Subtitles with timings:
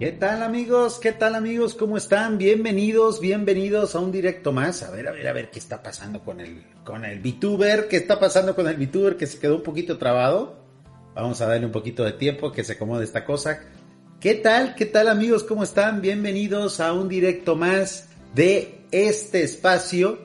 [0.00, 0.98] ¿Qué tal amigos?
[0.98, 1.74] ¿Qué tal amigos?
[1.74, 2.38] ¿Cómo están?
[2.38, 4.82] Bienvenidos, bienvenidos a un directo más.
[4.82, 7.98] A ver, a ver, a ver qué está pasando con el con el VTuber, qué
[7.98, 10.56] está pasando con el VTuber que se quedó un poquito trabado.
[11.14, 13.60] Vamos a darle un poquito de tiempo que se acomode esta cosa.
[14.20, 14.74] ¿Qué tal?
[14.74, 15.44] ¿Qué tal amigos?
[15.44, 16.00] ¿Cómo están?
[16.00, 20.18] Bienvenidos a un directo más de este espacio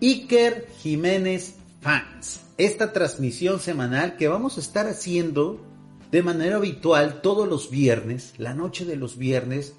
[0.00, 2.40] Iker Jiménez Fans.
[2.56, 5.75] Esta transmisión semanal que vamos a estar haciendo
[6.10, 9.74] de manera habitual todos los viernes, la noche de los viernes,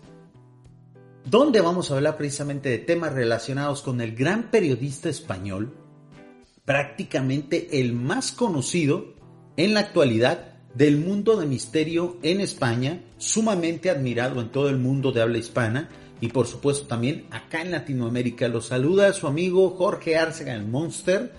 [1.25, 5.73] donde vamos a hablar precisamente de temas relacionados con el gran periodista español,
[6.65, 9.13] prácticamente el más conocido
[9.57, 15.11] en la actualidad del mundo de misterio en España, sumamente admirado en todo el mundo
[15.11, 15.89] de habla hispana
[16.21, 18.47] y por supuesto también acá en Latinoamérica.
[18.47, 21.31] Lo saluda su amigo Jorge Arcega, el Monster.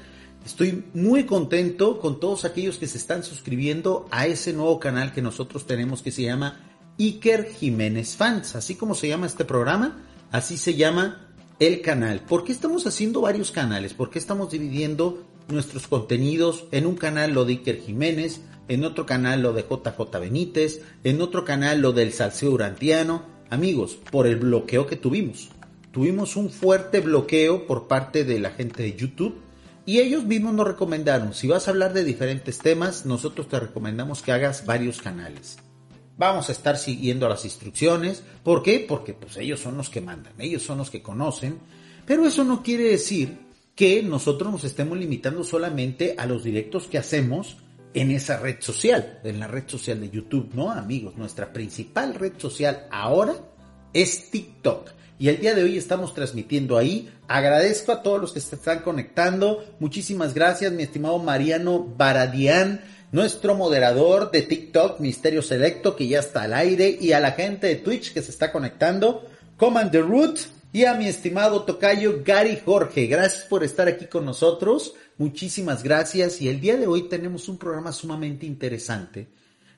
[0.49, 5.21] Estoy muy contento con todos aquellos que se están suscribiendo a ese nuevo canal que
[5.21, 6.59] nosotros tenemos que se llama
[6.99, 8.57] Iker Jiménez Fans.
[8.57, 12.21] Así como se llama este programa, así se llama el canal.
[12.21, 13.93] ¿Por qué estamos haciendo varios canales?
[13.93, 19.05] ¿Por qué estamos dividiendo nuestros contenidos en un canal lo de Iker Jiménez, en otro
[19.05, 23.23] canal lo de JJ Benítez, en otro canal lo del Salseo Urantiano?
[23.51, 25.51] Amigos, por el bloqueo que tuvimos.
[25.93, 29.47] Tuvimos un fuerte bloqueo por parte de la gente de YouTube
[29.89, 34.21] y ellos mismos nos recomendaron, si vas a hablar de diferentes temas, nosotros te recomendamos
[34.21, 35.57] que hagas varios canales.
[36.19, 38.23] Vamos a estar siguiendo las instrucciones.
[38.45, 38.85] ¿Por qué?
[38.87, 41.59] Porque pues ellos son los que mandan, ellos son los que conocen.
[42.05, 43.39] Pero eso no quiere decir
[43.75, 47.57] que nosotros nos estemos limitando solamente a los directos que hacemos
[47.95, 51.17] en esa red social, en la red social de YouTube, ¿no, amigos?
[51.17, 53.37] Nuestra principal red social ahora
[53.95, 54.98] es TikTok.
[55.21, 57.11] Y el día de hoy estamos transmitiendo ahí.
[57.27, 59.65] Agradezco a todos los que se están conectando.
[59.81, 66.43] Muchísimas gracias, mi estimado Mariano Baradián, nuestro moderador de TikTok, Misterio Selecto, que ya está
[66.43, 69.25] al aire, y a la gente de Twitch que se está conectando.
[69.57, 70.39] Command the Root
[70.73, 73.09] y a mi estimado tocayo Gary Jorge.
[73.09, 74.95] Gracias por estar aquí con nosotros.
[75.17, 76.41] Muchísimas gracias.
[76.41, 79.27] Y el día de hoy tenemos un programa sumamente interesante.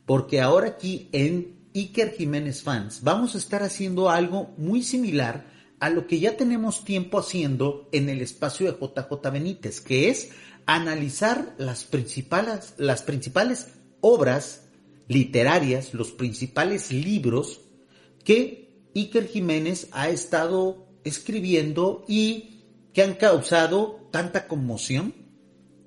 [0.05, 5.47] Porque ahora aquí en Iker Jiménez Fans, vamos a estar haciendo algo muy similar
[5.79, 10.31] a lo que ya tenemos tiempo haciendo en el espacio de JJ Benítez, que es
[10.67, 13.69] analizar las principales, las principales
[14.01, 14.65] obras
[15.09, 17.61] literarias, los principales libros
[18.25, 25.15] que Iker Jiménez ha estado escribiendo y que han causado tanta conmoción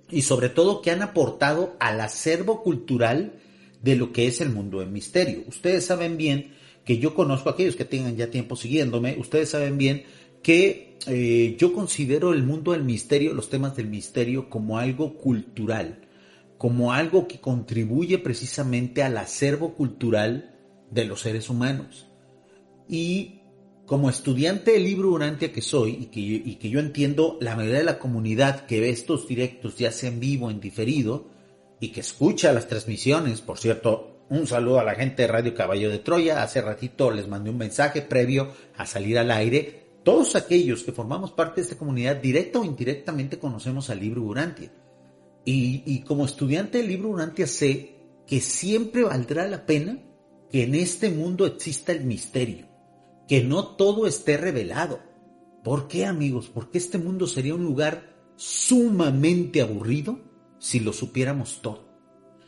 [0.09, 3.39] y sobre todo que han aportado al acervo cultural
[3.83, 5.43] de lo que es el mundo del misterio.
[5.47, 6.53] Ustedes saben bien
[6.85, 10.03] que yo conozco a aquellos que tengan ya tiempo siguiéndome, ustedes saben bien
[10.41, 15.99] que eh, yo considero el mundo del misterio, los temas del misterio, como algo cultural,
[16.57, 20.55] como algo que contribuye precisamente al acervo cultural
[20.89, 22.07] de los seres humanos.
[22.87, 23.39] Y
[23.85, 27.79] como estudiante del libro Urantia que soy y que, y que yo entiendo la mayoría
[27.79, 31.32] de la comunidad que ve estos directos ya sea en vivo, en diferido,
[31.83, 33.41] y que escucha las transmisiones.
[33.41, 36.41] Por cierto, un saludo a la gente de Radio Caballo de Troya.
[36.41, 39.97] Hace ratito les mandé un mensaje previo a salir al aire.
[40.01, 44.71] Todos aquellos que formamos parte de esta comunidad, directa o indirectamente, conocemos al libro Urantia.
[45.43, 49.99] Y, como estudiante del libro Urantia sé que siempre valdrá la pena
[50.49, 52.65] que en este mundo exista el misterio,
[53.27, 55.01] que no todo esté revelado.
[55.65, 56.47] ¿Por qué, amigos?
[56.47, 60.31] Porque este mundo sería un lugar sumamente aburrido
[60.63, 61.89] si lo supiéramos todo,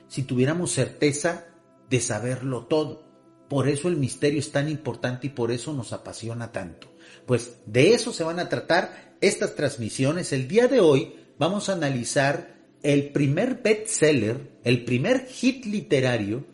[0.07, 1.47] si tuviéramos certeza
[1.89, 3.03] de saberlo todo.
[3.49, 6.87] Por eso el misterio es tan importante y por eso nos apasiona tanto.
[7.25, 10.31] Pues de eso se van a tratar estas transmisiones.
[10.31, 16.45] El día de hoy vamos a analizar el primer bestseller, el primer hit literario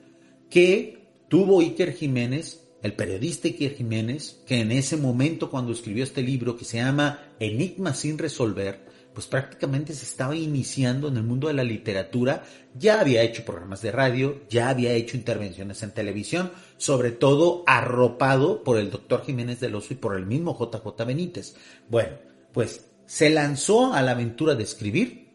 [0.49, 6.23] que tuvo Iker Jiménez, el periodista Iker Jiménez, que en ese momento cuando escribió este
[6.23, 11.47] libro que se llama Enigma sin resolver, pues prácticamente se estaba iniciando en el mundo
[11.47, 12.43] de la literatura,
[12.73, 18.63] ya había hecho programas de radio, ya había hecho intervenciones en televisión, sobre todo arropado
[18.63, 21.55] por el doctor Jiménez del Oso y por el mismo JJ Benítez.
[21.89, 22.17] Bueno,
[22.53, 25.31] pues se lanzó a la aventura de escribir.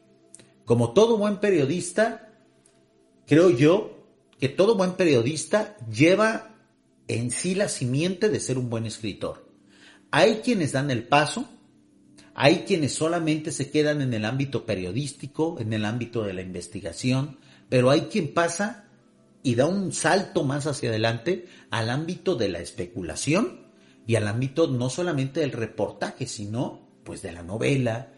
[0.64, 2.32] Como todo buen periodista,
[3.26, 4.06] creo yo
[4.40, 6.54] que todo buen periodista lleva
[7.08, 9.46] en sí la simiente de ser un buen escritor.
[10.10, 11.48] Hay quienes dan el paso,
[12.38, 17.38] hay quienes solamente se quedan en el ámbito periodístico, en el ámbito de la investigación,
[17.70, 18.84] pero hay quien pasa
[19.42, 23.66] y da un salto más hacia adelante al ámbito de la especulación
[24.06, 28.12] y al ámbito no solamente del reportaje, sino pues de la novela,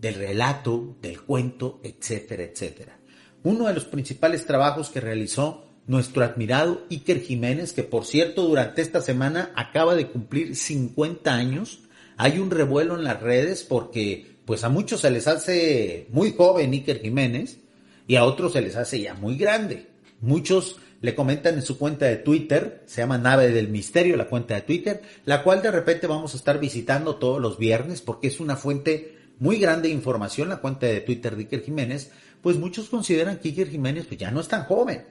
[0.00, 2.98] del relato, del cuento, etcétera, etcétera.
[3.44, 8.82] Uno de los principales trabajos que realizó nuestro admirado Iker Jiménez, que por cierto durante
[8.82, 11.82] esta semana acaba de cumplir 50 años.
[12.22, 16.70] Hay un revuelo en las redes porque pues a muchos se les hace muy joven
[16.72, 17.60] Iker Jiménez
[18.06, 19.86] y a otros se les hace ya muy grande.
[20.20, 24.54] Muchos le comentan en su cuenta de Twitter, se llama Nave del Misterio, la cuenta
[24.54, 28.38] de Twitter, la cual de repente vamos a estar visitando todos los viernes porque es
[28.38, 32.10] una fuente muy grande de información, la cuenta de Twitter de Iker Jiménez,
[32.42, 35.06] pues muchos consideran que Iker Jiménez pues ya no es tan joven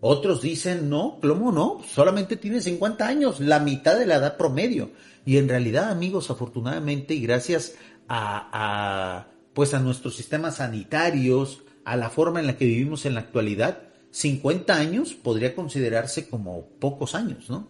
[0.00, 1.82] otros dicen, no, ¿cómo no?
[1.92, 4.90] Solamente tiene 50 años, la mitad de la edad promedio.
[5.28, 7.74] Y en realidad, amigos, afortunadamente y gracias
[8.08, 13.12] a, a, pues a nuestros sistemas sanitarios, a la forma en la que vivimos en
[13.12, 17.68] la actualidad, 50 años podría considerarse como pocos años, ¿no?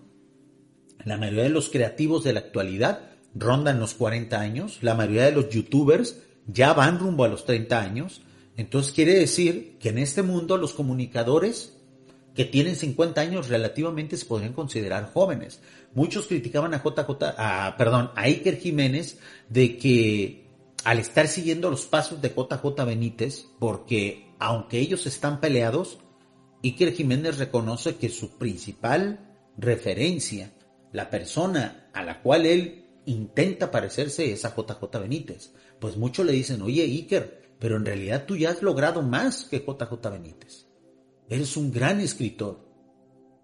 [1.04, 3.00] La mayoría de los creativos de la actualidad
[3.34, 7.80] rondan los 40 años, la mayoría de los youtubers ya van rumbo a los 30
[7.80, 8.22] años,
[8.56, 11.76] entonces quiere decir que en este mundo los comunicadores
[12.38, 15.60] que tienen 50 años relativamente se podrían considerar jóvenes.
[15.94, 19.18] Muchos criticaban a JJ, a, perdón, a Iker Jiménez
[19.48, 20.48] de que
[20.84, 25.98] al estar siguiendo los pasos de JJ Benítez, porque aunque ellos están peleados,
[26.62, 30.52] Iker Jiménez reconoce que su principal referencia,
[30.92, 35.52] la persona a la cual él intenta parecerse es a JJ Benítez.
[35.80, 39.60] Pues muchos le dicen, oye Iker, pero en realidad tú ya has logrado más que
[39.60, 40.66] JJ Benítez.
[41.28, 42.66] Eres un gran escritor.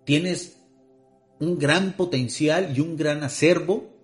[0.04, 0.63] Tienes
[1.40, 3.94] un gran potencial y un gran acervo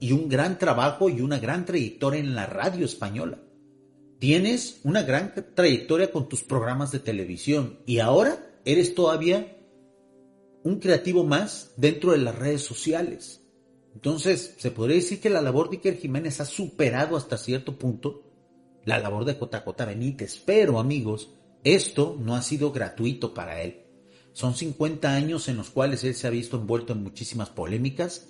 [0.00, 3.38] y un gran trabajo y una gran trayectoria en la radio española.
[4.18, 9.56] Tienes una gran trayectoria con tus programas de televisión y ahora eres todavía
[10.64, 13.42] un creativo más dentro de las redes sociales.
[13.94, 18.22] Entonces, se podría decir que la labor de Iker Jiménez ha superado hasta cierto punto
[18.84, 20.42] la labor de JJ Benítez.
[20.44, 21.30] Pero, amigos,
[21.64, 23.87] esto no ha sido gratuito para él.
[24.38, 28.28] Son 50 años en los cuales él se ha visto envuelto en muchísimas polémicas.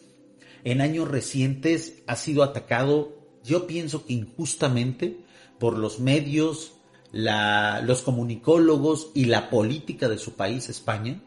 [0.64, 3.12] En años recientes ha sido atacado,
[3.44, 5.20] yo pienso que injustamente,
[5.58, 6.72] por los medios,
[7.12, 11.22] los comunicólogos y la política de su país, España,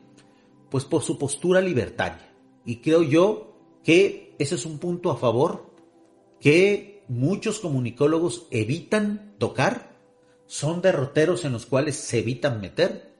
[0.71, 2.33] pues por su postura libertaria.
[2.65, 5.75] Y creo yo que ese es un punto a favor
[6.39, 9.95] que muchos comunicólogos evitan tocar
[10.47, 13.10] son derroteros en los cuales se evitan meter.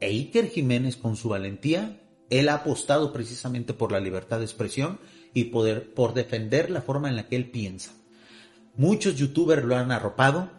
[0.00, 2.00] E Iker Jiménez, con su valentía,
[2.30, 5.00] él ha apostado precisamente por la libertad de expresión
[5.34, 7.92] y poder, por defender la forma en la que él piensa.
[8.76, 10.50] Muchos youtubers lo han arropado,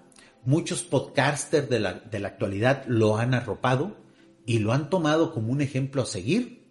[0.44, 3.98] muchos podcasters de la, de la actualidad lo han arropado
[4.46, 6.68] y lo han tomado como un ejemplo a seguir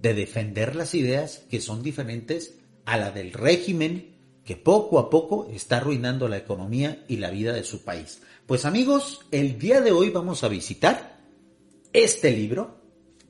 [0.00, 4.12] de defender las ideas que son diferentes a la del régimen
[4.44, 8.22] que poco a poco está arruinando la economía y la vida de su país.
[8.46, 11.11] Pues amigos, el día de hoy vamos a visitar
[11.92, 12.78] este libro,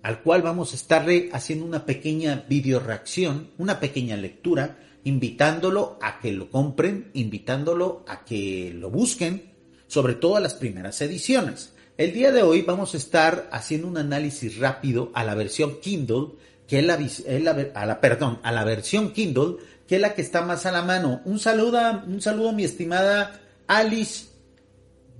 [0.03, 6.21] al cual vamos a estarle haciendo una pequeña video reacción, una pequeña lectura, invitándolo a
[6.21, 9.53] que lo compren, invitándolo a que lo busquen,
[9.87, 11.75] sobre todo a las primeras ediciones.
[11.99, 16.29] El día de hoy vamos a estar haciendo un análisis rápido a la versión Kindle,
[16.67, 20.65] que es la, a perdón, a la versión Kindle, que es la que está más
[20.67, 21.21] a la mano.
[21.25, 24.27] Un saludo, un saludo mi estimada Alice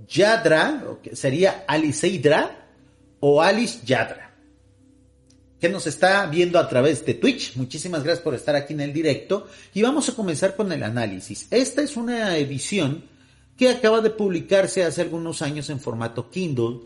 [0.07, 0.83] Yadra,
[1.13, 2.62] sería Aliceidra
[3.25, 4.35] o Alice Yadra,
[5.57, 7.55] que nos está viendo a través de Twitch.
[7.55, 11.47] Muchísimas gracias por estar aquí en el directo y vamos a comenzar con el análisis.
[11.49, 13.05] Esta es una edición
[13.55, 16.81] que acaba de publicarse hace algunos años en formato Kindle.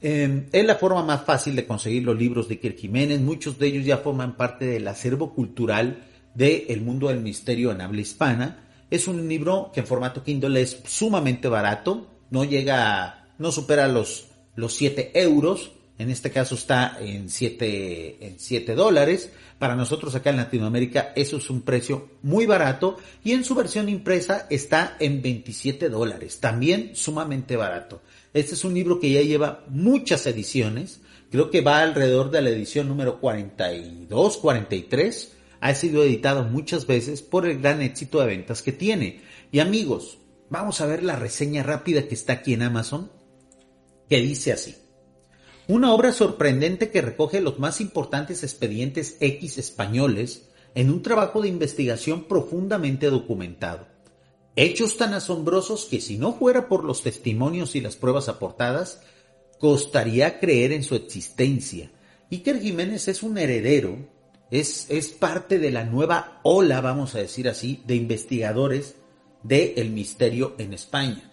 [0.00, 3.20] Em, es la forma más fácil de conseguir los libros de Kirk Jiménez.
[3.20, 6.02] Muchos de ellos ya forman parte del acervo cultural
[6.34, 8.70] del mundo del misterio en habla hispana.
[8.90, 14.28] Es un libro que en formato Kindle es sumamente barato, no llega, no supera los,
[14.56, 19.30] los 7 euros, En este caso está en 7 en dólares.
[19.58, 23.88] Para nosotros acá en Latinoamérica eso es un precio muy barato y en su versión
[23.88, 26.40] impresa está en 27 dólares.
[26.40, 28.02] También sumamente barato.
[28.32, 31.00] Este es un libro que ya lleva muchas ediciones.
[31.30, 35.32] Creo que va alrededor de la edición número 42, 43.
[35.60, 39.20] Ha sido editado muchas veces por el gran éxito de ventas que tiene.
[39.52, 40.18] Y amigos,
[40.50, 43.10] vamos a ver la reseña rápida que está aquí en Amazon,
[44.08, 44.74] que dice así.
[45.66, 51.48] Una obra sorprendente que recoge los más importantes expedientes X españoles en un trabajo de
[51.48, 53.86] investigación profundamente documentado.
[54.56, 59.00] Hechos tan asombrosos que si no fuera por los testimonios y las pruebas aportadas,
[59.58, 61.90] costaría creer en su existencia.
[62.30, 63.96] Iker Jiménez es un heredero,
[64.50, 68.96] es, es parte de la nueva ola, vamos a decir así, de investigadores
[69.42, 71.32] del el misterio en España.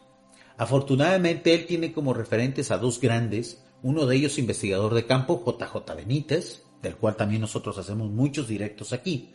[0.57, 5.95] Afortunadamente él tiene como referentes a dos grandes, uno de ellos investigador de campo, JJ
[5.95, 9.31] Benítez, del cual también nosotros hacemos muchos directos aquí,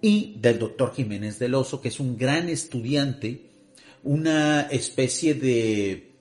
[0.00, 3.50] y del doctor Jiménez del Oso, que es un gran estudiante,
[4.04, 6.12] una especie de,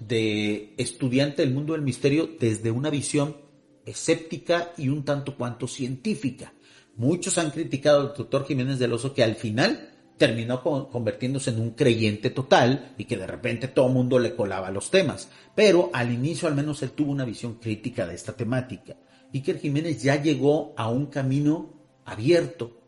[0.00, 3.36] de estudiante del mundo del misterio desde una visión
[3.84, 6.52] escéptica y un tanto cuanto científica.
[6.96, 11.70] Muchos han criticado al doctor Jiménez del Oso que al final terminó convirtiéndose en un
[11.70, 15.28] creyente total y que de repente todo el mundo le colaba los temas.
[15.54, 18.96] Pero al inicio al menos él tuvo una visión crítica de esta temática.
[19.32, 22.80] Iker Jiménez ya llegó a un camino abierto,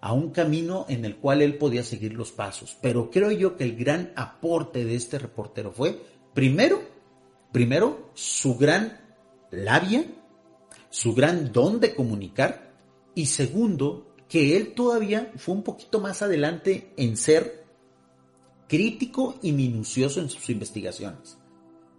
[0.00, 2.76] a un camino en el cual él podía seguir los pasos.
[2.80, 6.00] Pero creo yo que el gran aporte de este reportero fue,
[6.32, 6.80] primero,
[7.52, 8.98] primero, su gran
[9.50, 10.04] labia,
[10.88, 12.70] su gran don de comunicar,
[13.14, 17.66] y segundo, que él todavía fue un poquito más adelante en ser
[18.68, 21.36] crítico y minucioso en sus investigaciones.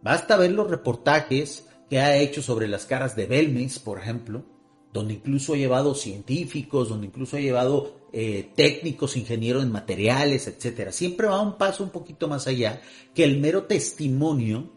[0.02, 4.46] Basta ver los reportajes que ha hecho sobre las caras de Belmes, por ejemplo,
[4.94, 10.92] donde incluso ha llevado científicos, donde incluso ha llevado eh, técnicos, ingenieros en materiales, etc.
[10.92, 12.82] Siempre va un paso un poquito más allá
[13.14, 14.72] que el mero testimonio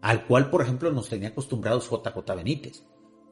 [0.00, 2.82] al cual, por ejemplo, nos tenía acostumbrados JJ Benítez.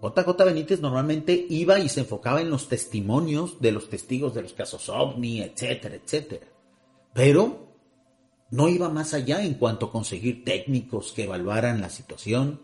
[0.02, 4.54] JJ Benítez normalmente iba y se enfocaba en los testimonios de los testigos de los
[4.54, 6.46] casos ovni, etcétera, etcétera.
[7.12, 7.70] Pero
[8.50, 12.62] no iba más allá en cuanto a conseguir técnicos que evaluaran la situación,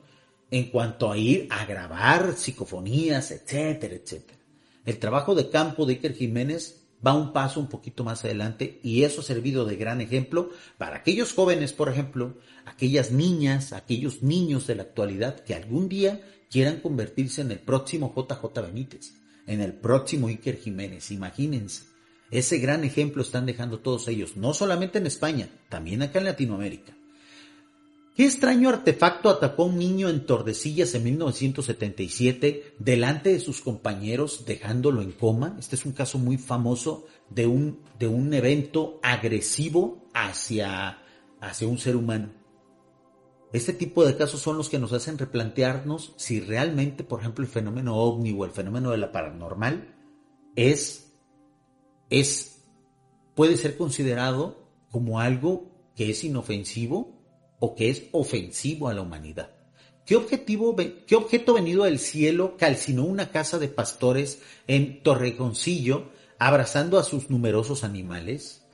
[0.50, 4.38] en cuanto a ir a grabar psicofonías, etcétera, etcétera.
[4.84, 9.02] El trabajo de campo de Iker Jiménez va un paso un poquito más adelante y
[9.02, 14.66] eso ha servido de gran ejemplo para aquellos jóvenes, por ejemplo, aquellas niñas, aquellos niños
[14.66, 19.14] de la actualidad que algún día quieran convertirse en el próximo JJ Benítez,
[19.46, 21.10] en el próximo Iker Jiménez.
[21.10, 21.84] Imagínense,
[22.30, 26.96] ese gran ejemplo están dejando todos ellos, no solamente en España, también acá en Latinoamérica.
[28.16, 34.46] ¿Qué extraño artefacto atacó a un niño en Tordesillas en 1977 delante de sus compañeros
[34.46, 35.54] dejándolo en coma?
[35.58, 40.98] Este es un caso muy famoso de un, de un evento agresivo hacia,
[41.42, 42.30] hacia un ser humano.
[43.56, 47.50] Este tipo de casos son los que nos hacen replantearnos si realmente, por ejemplo, el
[47.50, 49.94] fenómeno ovni o el fenómeno de la paranormal
[50.56, 51.14] es,
[52.10, 52.58] es,
[53.34, 57.18] puede ser considerado como algo que es inofensivo
[57.58, 59.56] o que es ofensivo a la humanidad.
[60.04, 66.98] ¿Qué, objetivo, ¿Qué objeto venido del cielo calcinó una casa de pastores en Torreconcillo abrazando
[66.98, 68.65] a sus numerosos animales?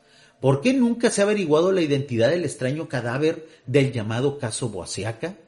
[0.43, 5.39] ¿Por qué nunca se ha averiguado la identidad del extraño cadáver del llamado caso Boaseaca?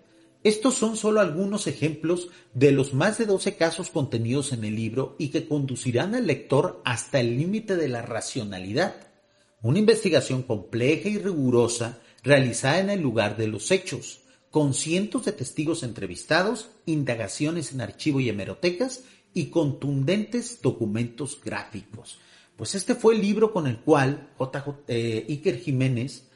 [0.44, 5.16] Estos son solo algunos ejemplos de los más de 12 casos contenidos en el libro
[5.18, 8.94] y que conducirán al lector hasta el límite de la racionalidad.
[9.62, 14.20] Una investigación compleja y rigurosa realizada en el lugar de los hechos,
[14.52, 22.20] con cientos de testigos entrevistados, indagaciones en archivo y hemerotecas y contundentes documentos gráficos.
[22.56, 24.30] Pues este fue el libro con el cual
[24.86, 26.30] eh, Iker Jiménez,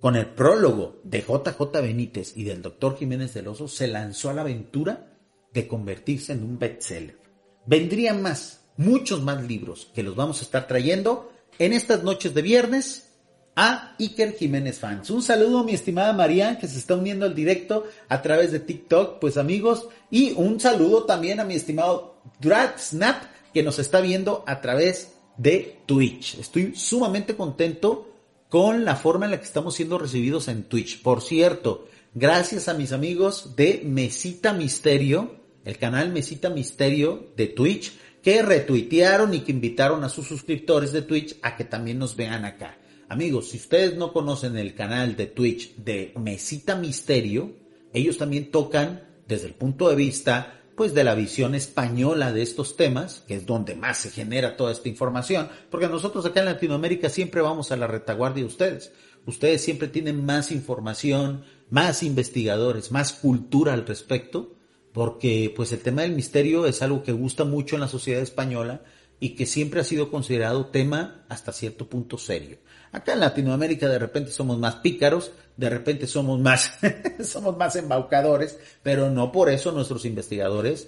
[0.00, 4.34] con el prólogo de JJ Benítez y del doctor Jiménez del Oso, se lanzó a
[4.34, 5.18] la aventura
[5.52, 7.18] de convertirse en un bestseller.
[7.66, 12.42] Vendrían más, muchos más libros que los vamos a estar trayendo en estas noches de
[12.42, 13.10] viernes
[13.56, 15.10] a Iker Jiménez Fans.
[15.10, 18.60] Un saludo a mi estimada María que se está uniendo al directo a través de
[18.60, 23.22] TikTok, pues amigos, y un saludo también a mi estimado Drat Snap
[23.52, 26.38] que nos está viendo a través de Twitch.
[26.38, 28.10] Estoy sumamente contento
[28.48, 31.02] con la forma en la que estamos siendo recibidos en Twitch.
[31.02, 37.92] Por cierto, gracias a mis amigos de Mesita Misterio, el canal Mesita Misterio de Twitch,
[38.22, 42.44] que retuitearon y que invitaron a sus suscriptores de Twitch a que también nos vean
[42.44, 42.78] acá.
[43.08, 47.52] Amigos, si ustedes no conocen el canal de Twitch de Mesita Misterio,
[47.92, 52.76] ellos también tocan desde el punto de vista pues de la visión española de estos
[52.76, 57.08] temas, que es donde más se genera toda esta información, porque nosotros acá en Latinoamérica
[57.08, 58.92] siempre vamos a la retaguardia de ustedes.
[59.26, 64.54] Ustedes siempre tienen más información, más investigadores, más cultura al respecto,
[64.92, 68.82] porque pues el tema del misterio es algo que gusta mucho en la sociedad española
[69.20, 72.58] y que siempre ha sido considerado tema hasta cierto punto serio.
[72.94, 76.74] Acá en Latinoamérica de repente somos más pícaros, de repente somos más,
[77.24, 80.86] somos más embaucadores, pero no por eso nuestros investigadores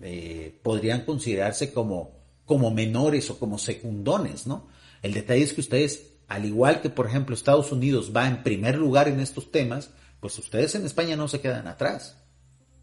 [0.00, 2.12] eh, podrían considerarse como,
[2.44, 4.68] como menores o como secundones, ¿no?
[5.02, 8.76] El detalle es que ustedes, al igual que por ejemplo Estados Unidos va en primer
[8.76, 12.18] lugar en estos temas, pues ustedes en España no se quedan atrás.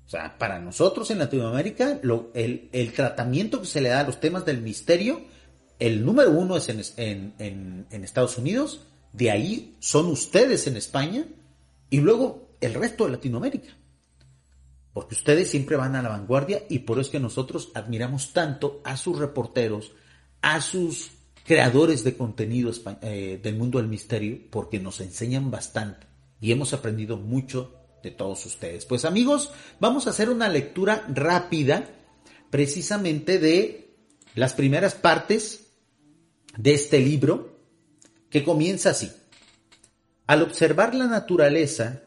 [0.05, 2.01] O sea, para nosotros en Latinoamérica,
[2.33, 5.21] el, el, tratamiento que se le da a los temas del misterio,
[5.79, 8.81] el número uno es en, Estados Unidos,
[9.13, 11.25] de ahí son ustedes en España
[11.89, 13.75] y luego el resto de Latinoamérica.
[14.93, 18.81] Porque ustedes siempre van a la vanguardia y por eso es que nosotros admiramos tanto
[18.85, 19.91] a sus reporteros,
[20.41, 21.11] a sus
[21.45, 26.07] creadores de contenido eh, del mundo del misterio, porque nos enseñan bastante
[26.39, 28.85] y hemos aprendido mucho de todos ustedes.
[28.85, 31.89] Pues amigos, vamos a hacer una lectura rápida
[32.49, 33.95] precisamente de
[34.35, 35.64] las primeras partes
[36.57, 37.59] de este libro
[38.29, 39.11] que comienza así.
[40.27, 42.03] Al observar la naturaleza,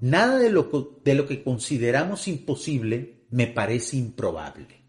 [0.00, 4.82] nada de lo, de lo que consideramos imposible me parece improbable.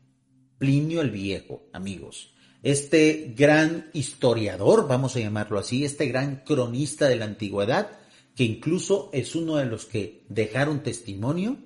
[0.57, 2.33] Plinio el Viejo, amigos.
[2.63, 7.91] Este gran historiador, vamos a llamarlo así, este gran cronista de la antigüedad,
[8.35, 11.57] que incluso es uno de los que dejaron testimonio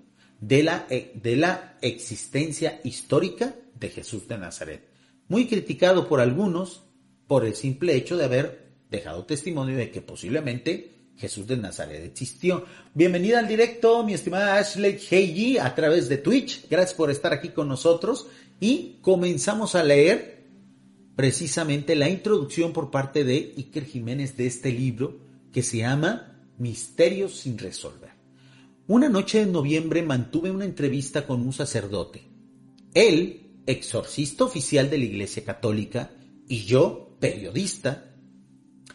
[0.41, 4.89] de la, eh, de la existencia histórica de Jesús de Nazaret.
[5.27, 6.88] Muy criticado por algunos
[7.29, 12.65] por el simple hecho de haber dejado testimonio de que posiblemente Jesús de Nazaret existió.
[12.95, 16.67] Bienvenida al directo, mi estimada Ashley Heiji, a través de Twitch.
[16.67, 18.25] Gracias por estar aquí con nosotros.
[18.59, 20.48] Y comenzamos a leer
[21.15, 25.19] precisamente la introducción por parte de Iker Jiménez de este libro
[25.53, 28.09] que se llama Misterios sin resolver.
[28.88, 32.24] Una noche de noviembre mantuve una entrevista con un sacerdote.
[32.95, 36.09] Él, exorcista oficial de la Iglesia Católica,
[36.48, 38.16] y yo, periodista,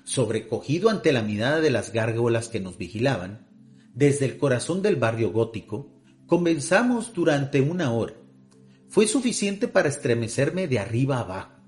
[0.04, 3.48] sobrecogido ante la mirada de las gárgolas que nos vigilaban,
[3.94, 8.14] desde el corazón del barrio gótico, comenzamos durante una hora.
[8.88, 11.62] Fue suficiente para estremecerme de arriba abajo,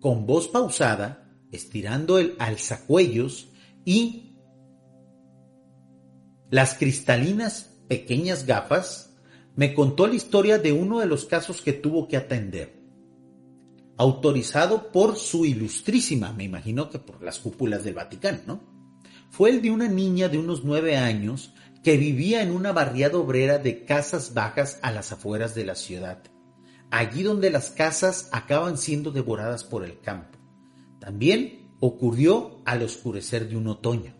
[0.00, 3.48] con voz pausada, estirando el alzacuellos
[3.84, 4.32] y
[6.50, 9.14] las cristalinas pequeñas gafas,
[9.56, 12.81] me contó la historia de uno de los casos que tuvo que atender.
[13.96, 18.60] Autorizado por su ilustrísima, me imagino que por las cúpulas del Vaticano, ¿no?
[19.30, 21.52] Fue el de una niña de unos nueve años
[21.82, 26.22] que vivía en una barriada obrera de casas bajas a las afueras de la ciudad,
[26.90, 30.38] allí donde las casas acaban siendo devoradas por el campo.
[31.00, 34.14] También ocurrió al oscurecer de un otoño.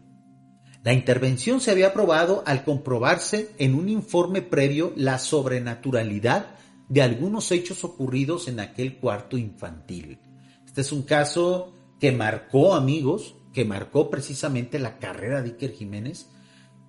[0.82, 6.56] La intervención se había aprobado al comprobarse en un informe previo la sobrenaturalidad
[6.88, 10.20] de algunos hechos ocurridos en aquel cuarto infantil.
[10.66, 16.28] Este es un caso que marcó, amigos, que marcó precisamente la carrera de Iker Jiménez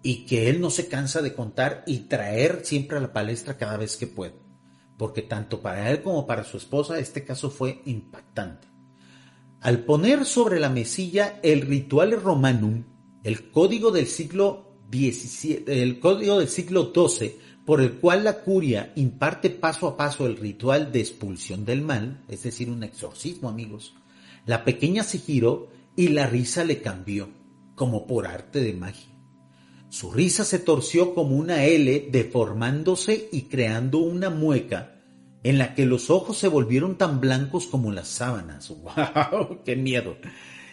[0.01, 3.77] y que él no se cansa de contar y traer siempre a la palestra cada
[3.77, 4.35] vez que puede.
[4.97, 8.67] Porque tanto para él como para su esposa este caso fue impactante.
[9.61, 12.83] Al poner sobre la mesilla el ritual romanum,
[13.23, 18.91] el código del siglo XVII, el código del siglo XII, por el cual la curia
[18.95, 23.95] imparte paso a paso el ritual de expulsión del mal, es decir, un exorcismo, amigos.
[24.45, 27.29] La pequeña se giró y la risa le cambió,
[27.75, 29.13] como por arte de magia.
[29.89, 34.95] Su risa se torció como una L, deformándose y creando una mueca
[35.43, 38.69] en la que los ojos se volvieron tan blancos como las sábanas.
[38.69, 39.61] ¡Wow!
[39.63, 40.17] ¡Qué miedo!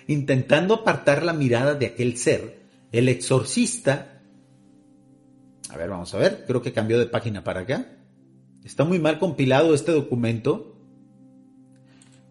[0.07, 4.17] Intentando apartar la mirada de aquel ser, el exorcista...
[5.71, 7.87] A ver, vamos a ver, creo que cambió de página para acá.
[8.65, 10.77] Está muy mal compilado este documento.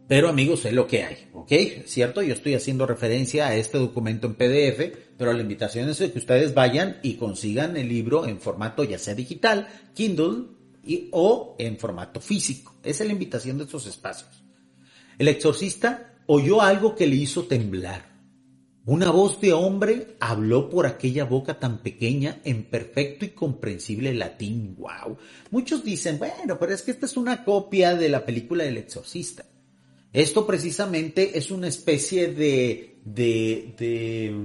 [0.07, 1.51] Pero amigos, es lo que hay, ¿ok?
[1.85, 2.21] ¿Cierto?
[2.21, 6.53] Yo estoy haciendo referencia a este documento en PDF, pero la invitación es que ustedes
[6.53, 10.47] vayan y consigan el libro en formato ya sea digital, Kindle
[10.83, 12.75] y, o en formato físico.
[12.83, 14.43] Esa es la invitación de estos espacios.
[15.19, 18.08] El exorcista oyó algo que le hizo temblar.
[18.89, 24.75] Una voz de hombre habló por aquella boca tan pequeña en perfecto y comprensible latín.
[24.79, 25.15] ¡Wow!
[25.51, 29.45] Muchos dicen, bueno, pero es que esta es una copia de la película del exorcista.
[30.11, 34.35] Esto precisamente es una especie de, de, de,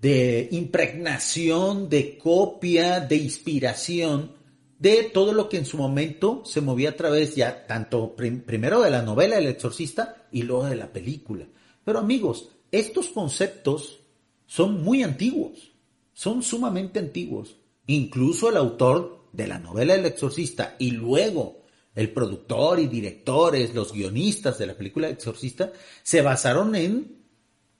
[0.00, 4.36] de impregnación, de copia, de inspiración
[4.78, 8.90] de todo lo que en su momento se movía a través ya tanto primero de
[8.90, 11.48] la novela El exorcista y luego de la película.
[11.84, 14.00] Pero amigos, estos conceptos
[14.46, 15.72] son muy antiguos,
[16.12, 17.56] son sumamente antiguos.
[17.86, 21.62] Incluso el autor de la novela El exorcista y luego
[21.94, 27.24] el productor y directores, los guionistas de la película El exorcista, se basaron en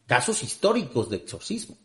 [0.06, 1.76] casos históricos de exorcismo.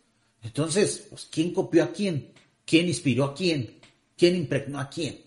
[0.42, 2.32] Entonces, pues, ¿quién copió a quién?
[2.66, 3.80] ¿Quién inspiró a quién?
[4.18, 5.22] ¿Quién impregnó a quién?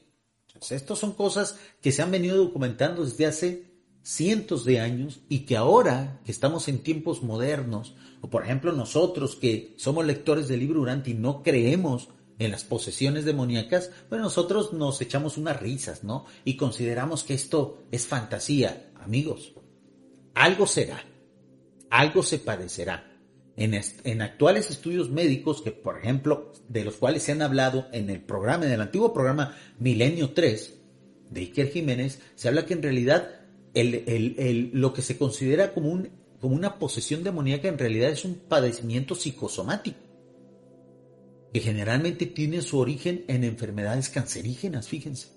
[0.49, 3.66] Entonces, estas son cosas que se han venido documentando desde hace
[4.07, 9.35] cientos de años y que ahora que estamos en tiempos modernos, o por ejemplo nosotros
[9.35, 14.73] que somos lectores del libro Durante y no creemos en las posesiones demoníacas, pues nosotros
[14.73, 16.25] nos echamos unas risas, ¿no?
[16.45, 18.93] Y consideramos que esto es fantasía.
[19.03, 19.55] Amigos,
[20.35, 21.03] algo será,
[21.91, 23.13] algo se padecerá
[23.57, 28.21] en, actuales estudios médicos, que por ejemplo, de los cuales se han hablado en el
[28.21, 30.75] programa, en el antiguo programa Milenio 3
[31.31, 33.36] de Iker Jiménez, se habla que en realidad
[33.85, 36.09] lo que se considera como, un,
[36.41, 39.99] como una posesión demoníaca en realidad es un padecimiento psicosomático,
[41.53, 45.29] que generalmente tiene su origen en enfermedades cancerígenas, fíjense,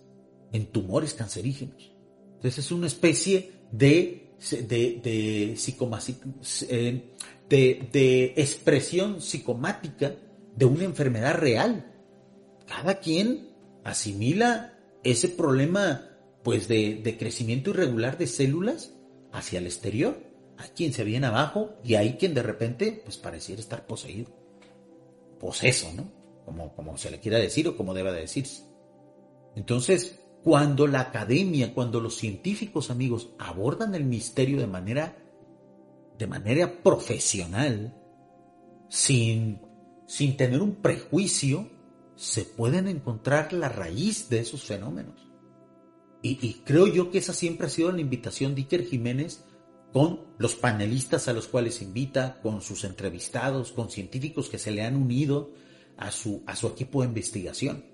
[0.52, 1.92] en tumores cancerígenos.
[2.36, 5.56] Entonces es una especie de, de, de
[6.70, 7.04] eh,
[7.50, 10.16] de, expresión psicomática
[10.56, 11.92] de una enfermedad real.
[12.68, 13.50] Cada quien
[13.84, 16.09] asimila ese problema
[16.50, 18.96] pues de, crecimiento irregular de células
[19.32, 20.18] hacia el exterior.
[20.58, 24.32] Hay quien se viene abajo y hay quien de repente pues pareciera estar poseído.
[25.40, 26.10] Poseso, ¿no?
[26.46, 28.64] Como, como se le quiera decir o como deba de decirse.
[29.56, 35.18] Entonces, cuando la academia, cuando los científicos amigos abordan el misterio de manera
[36.18, 37.96] de manera profesional,
[38.90, 39.62] sin,
[40.08, 41.70] sin tener un prejuicio,
[42.16, 45.29] se pueden encontrar la raíz de esos fenómenos.
[46.22, 49.46] Y, creo yo que esa siempre ha sido la invitación de Iker Jiménez
[49.94, 54.84] con los panelistas a los cuales invita, con sus entrevistados, con científicos que se le
[54.84, 55.52] han unido
[55.98, 57.86] a su, a su equipo de investigación.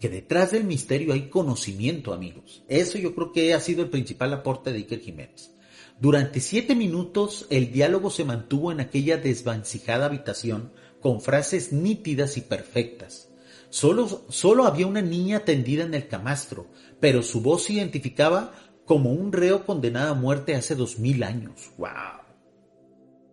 [0.00, 2.64] Que detrás del misterio hay conocimiento, amigos.
[2.68, 5.52] Eso yo creo que ha sido el principal aporte de Iker Jiménez.
[6.00, 12.40] Durante siete minutos el diálogo se mantuvo en aquella desvancijada habitación con frases nítidas y
[12.40, 13.28] perfectas.
[13.68, 16.66] Solo, solo había una niña tendida en el camastro,
[17.00, 18.52] pero su voz se identificaba
[18.84, 21.70] como un reo condenado a muerte hace dos mil años.
[21.78, 21.88] ¡Wow!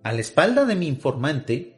[0.04, 1.76] A la espalda de mi informante,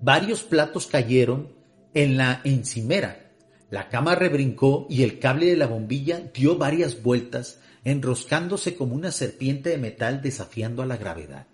[0.00, 1.52] varios platos cayeron
[1.92, 3.32] en la encimera.
[3.70, 9.12] La cama rebrincó y el cable de la bombilla dio varias vueltas enroscándose como una
[9.12, 11.46] serpiente de metal desafiando a la gravedad.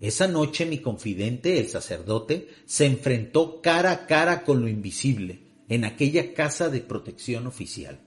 [0.00, 5.84] Esa noche mi confidente, el sacerdote, se enfrentó cara a cara con lo invisible en
[5.84, 8.00] aquella casa de protección oficial.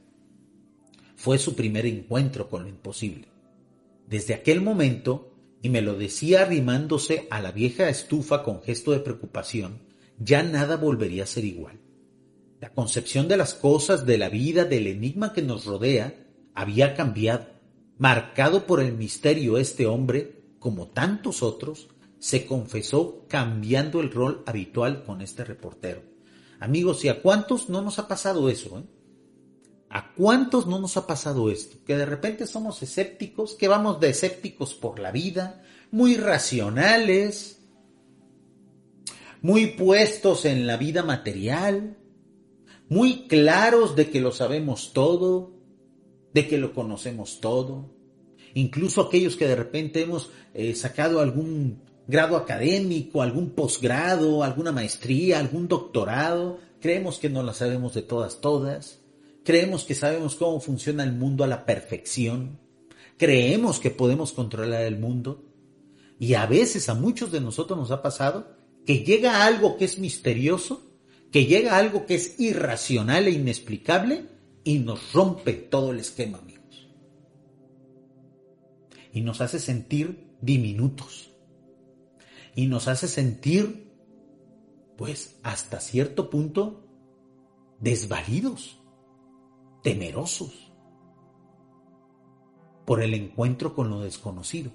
[1.18, 3.28] Fue su primer encuentro con lo imposible.
[4.08, 9.00] Desde aquel momento, y me lo decía arrimándose a la vieja estufa con gesto de
[9.00, 9.80] preocupación,
[10.20, 11.80] ya nada volvería a ser igual.
[12.62, 16.14] La concepción de las cosas, de la vida, del enigma que nos rodea,
[16.54, 17.48] había cambiado.
[17.98, 25.04] Marcado por el misterio este hombre, como tantos otros, se confesó cambiando el rol habitual
[25.04, 26.04] con este reportero.
[26.60, 28.78] Amigos, ¿y a cuántos no nos ha pasado eso?
[28.78, 28.97] Eh?
[29.90, 31.78] ¿A cuántos no nos ha pasado esto?
[31.86, 37.60] Que de repente somos escépticos, que vamos de escépticos por la vida, muy racionales,
[39.42, 41.98] muy puestos en la vida material,
[42.90, 45.54] muy claros de que lo sabemos todo,
[46.34, 47.90] de que lo conocemos todo,
[48.54, 55.40] incluso aquellos que de repente hemos eh, sacado algún grado académico, algún posgrado, alguna maestría,
[55.40, 59.00] algún doctorado, creemos que no la sabemos de todas, todas,
[59.48, 62.60] creemos que sabemos cómo funciona el mundo a la perfección,
[63.16, 65.46] creemos que podemos controlar el mundo,
[66.20, 70.00] y a veces a muchos de nosotros nos ha pasado que llega algo que es
[70.00, 70.92] misterioso,
[71.32, 74.26] que llega algo que es irracional e inexplicable,
[74.66, 76.90] y nos rompe todo el esquema, amigos.
[79.14, 81.32] Y nos hace sentir diminutos.
[82.54, 83.94] Y nos hace sentir,
[84.98, 86.86] pues, hasta cierto punto,
[87.80, 88.82] desvalidos,
[89.88, 90.74] temerosos,
[92.86, 94.72] por el encuentro con lo desconocido.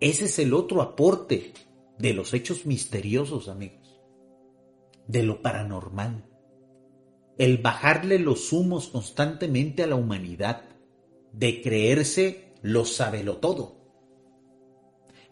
[0.00, 1.52] Ese es el otro aporte
[1.98, 4.00] de los hechos misteriosos, amigos,
[5.06, 6.24] de lo paranormal
[7.38, 10.62] el bajarle los humos constantemente a la humanidad,
[11.32, 13.76] de creerse lo sabelo todo.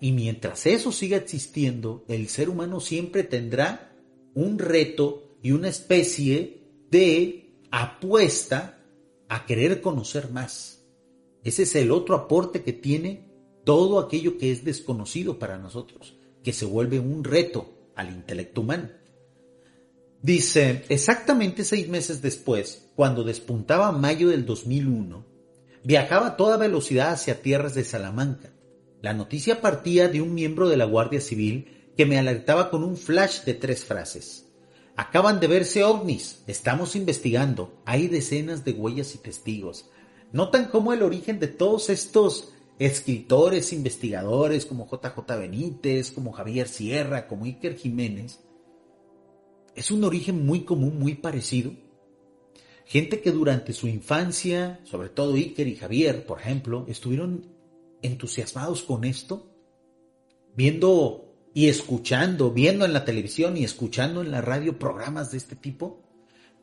[0.01, 3.97] Y mientras eso siga existiendo, el ser humano siempre tendrá
[4.35, 8.84] un reto y una especie de apuesta
[9.29, 10.85] a querer conocer más.
[11.43, 13.31] Ese es el otro aporte que tiene
[13.65, 18.91] todo aquello que es desconocido para nosotros, que se vuelve un reto al intelecto humano.
[20.23, 25.27] Dice, exactamente seis meses después, cuando despuntaba mayo del 2001,
[25.83, 28.51] viajaba a toda velocidad hacia tierras de Salamanca.
[29.03, 32.97] La noticia partía de un miembro de la Guardia Civil que me alertaba con un
[32.97, 34.44] flash de tres frases.
[34.97, 39.91] Acaban de verse ovnis, estamos investigando, hay decenas de huellas y testigos.
[40.33, 47.27] Notan cómo el origen de todos estos escritores, investigadores como JJ Benítez, como Javier Sierra,
[47.27, 48.41] como Iker Jiménez,
[49.75, 51.73] es un origen muy común, muy parecido.
[52.85, 57.53] Gente que durante su infancia, sobre todo Iker y Javier, por ejemplo, estuvieron
[58.03, 59.51] entusiasmados con esto,
[60.55, 61.24] viendo
[61.55, 66.03] y escuchando, viendo en la televisión y escuchando en la radio programas de este tipo.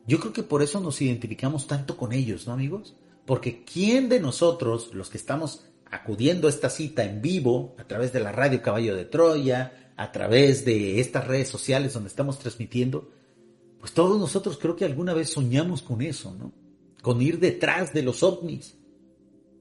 [0.06, 2.94] Yo creo que por eso nos identificamos tanto con ellos, ¿no amigos?
[3.24, 8.12] Porque ¿quién de nosotros, los que estamos acudiendo a esta cita en vivo, a través
[8.12, 13.10] de la radio Caballo de Troya, a través de estas redes sociales donde estamos transmitiendo,
[13.80, 16.52] pues todos nosotros creo que alguna vez soñamos con eso, ¿no?
[17.00, 18.78] Con ir detrás de los ovnis,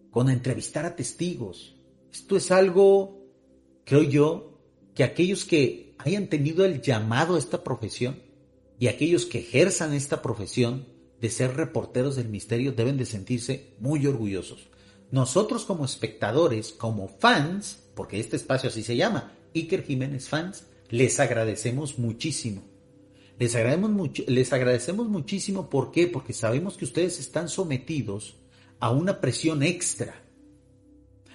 [0.10, 1.76] con entrevistar a testigos.
[2.12, 3.26] Esto es algo,
[3.86, 4.51] creo yo,
[4.96, 8.22] que aquellos que hayan tenido el llamado a esta profesión
[8.80, 10.88] y aquellos que ejerzan esta profesión
[11.20, 14.68] de ser reporteros del misterio deben de sentirse muy orgullosos.
[15.12, 21.20] Nosotros como espectadores, como fans, porque este espacio así se llama, Iker Jiménez fans, les
[21.20, 22.64] agradecemos muchísimo.
[23.38, 26.08] Les agradecemos, les agradecemos muchísimo, ¿por qué?
[26.08, 28.38] Porque sabemos que ustedes están sometidos
[28.80, 30.21] a una presión extra.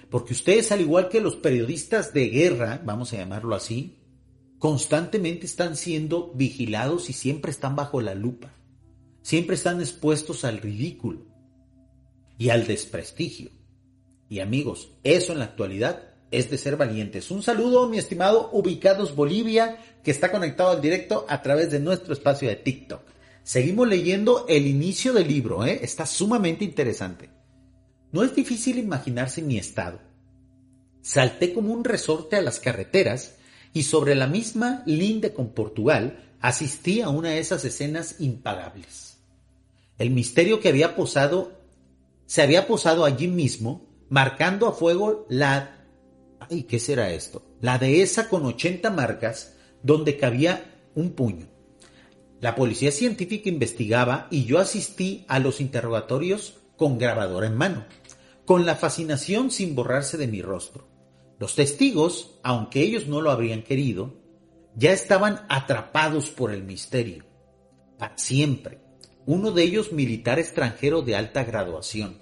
[0.09, 3.99] Porque ustedes, al igual que los periodistas de guerra, vamos a llamarlo así,
[4.57, 8.53] constantemente están siendo vigilados y siempre están bajo la lupa.
[9.21, 11.25] Siempre están expuestos al ridículo
[12.37, 13.51] y al desprestigio.
[14.29, 17.31] Y amigos, eso en la actualidad es de ser valientes.
[17.31, 22.13] Un saludo, mi estimado Ubicados Bolivia, que está conectado al directo a través de nuestro
[22.13, 23.01] espacio de TikTok.
[23.43, 25.79] Seguimos leyendo el inicio del libro, ¿eh?
[25.81, 27.29] está sumamente interesante.
[28.11, 29.99] No es difícil imaginarse mi estado.
[31.01, 33.35] Salté como un resorte a las carreteras
[33.73, 39.17] y sobre la misma linde con Portugal asistí a una de esas escenas impagables.
[39.97, 41.53] El misterio que había posado
[42.25, 45.77] se había posado allí mismo, marcando a fuego la
[46.49, 47.43] ¿Y ¿qué será esto?
[47.61, 51.47] La dehesa con 80 marcas donde cabía un puño.
[52.39, 57.85] La policía científica investigaba y yo asistí a los interrogatorios con grabador en mano,
[58.47, 60.87] con la fascinación sin borrarse de mi rostro.
[61.37, 64.21] Los testigos, aunque ellos no lo habrían querido,
[64.73, 67.25] ya estaban atrapados por el misterio.
[67.99, 68.79] Para siempre.
[69.25, 72.21] Uno de ellos militar extranjero de alta graduación.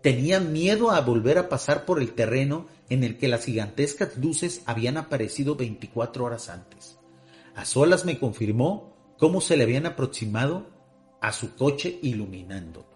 [0.00, 4.62] Tenía miedo a volver a pasar por el terreno en el que las gigantescas luces
[4.66, 7.00] habían aparecido 24 horas antes.
[7.56, 10.68] A solas me confirmó cómo se le habían aproximado
[11.20, 12.93] a su coche iluminándolo.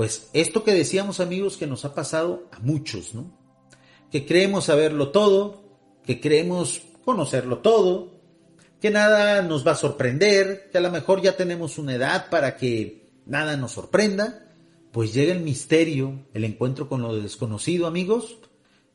[0.00, 3.36] Pues esto que decíamos amigos que nos ha pasado a muchos, ¿no?
[4.10, 5.62] Que creemos saberlo todo,
[6.06, 8.10] que creemos conocerlo todo,
[8.80, 12.56] que nada nos va a sorprender, que a lo mejor ya tenemos una edad para
[12.56, 14.50] que nada nos sorprenda,
[14.90, 18.38] pues llega el misterio, el encuentro con lo desconocido, amigos,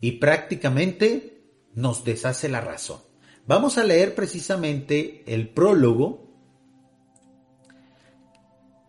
[0.01, 1.43] y prácticamente
[1.75, 2.97] nos deshace la razón.
[3.45, 6.31] Vamos a leer precisamente el prólogo,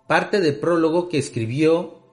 [0.09, 2.06] parte del prólogo que escribió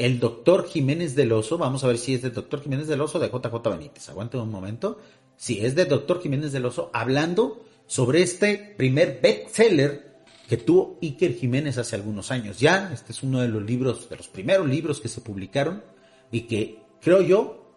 [0.00, 1.58] el doctor Jiménez del Oso.
[1.58, 4.08] Vamos a ver si es del doctor Jiménez del Oso de JJ Benítez.
[4.08, 4.98] Aguanten un momento.
[5.36, 11.34] Si es del doctor Jiménez del Oso, hablando sobre este primer bestseller que tuvo Iker
[11.34, 12.58] Jiménez hace algunos años.
[12.58, 15.84] Ya, este es uno de los libros, de los primeros libros que se publicaron
[16.32, 17.74] y que creo yo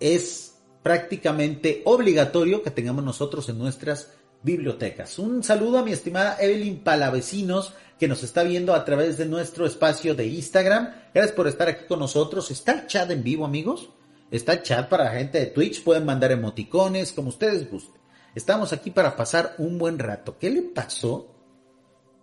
[0.00, 5.18] es prácticamente obligatorio que tengamos nosotros en nuestras bibliotecas.
[5.18, 9.66] Un saludo a mi estimada Evelyn Palavecinos que nos está viendo a través de nuestro
[9.66, 10.90] espacio de Instagram.
[11.12, 12.50] Gracias por estar aquí con nosotros.
[12.50, 13.90] ¿Está el chat en vivo, amigos?
[14.30, 15.84] Está el chat para la gente de Twitch.
[15.84, 18.00] Pueden mandar emoticones, como ustedes gusten.
[18.34, 20.38] Estamos aquí para pasar un buen rato.
[20.38, 21.34] ¿Qué le pasó?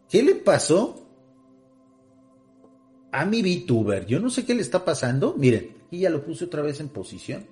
[0.10, 1.06] ¿Qué le pasó
[3.12, 4.08] a mi VTuber?
[4.08, 5.36] Yo no sé qué le está pasando.
[5.38, 7.45] Miren, aquí ya lo puse otra vez en posición.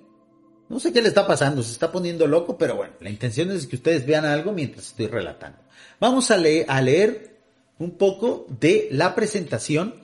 [0.68, 3.66] No sé qué le está pasando, se está poniendo loco, pero bueno, la intención es
[3.66, 5.58] que ustedes vean algo mientras estoy relatando.
[6.00, 7.40] Vamos a leer,
[7.78, 10.02] un poco de la presentación,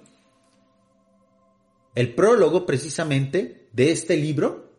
[1.94, 4.70] el prólogo precisamente de este libro.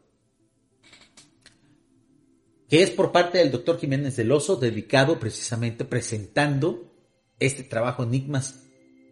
[2.70, 6.92] que es por parte del doctor Jiménez del Oso, dedicado precisamente presentando
[7.40, 8.64] este trabajo Enigmas,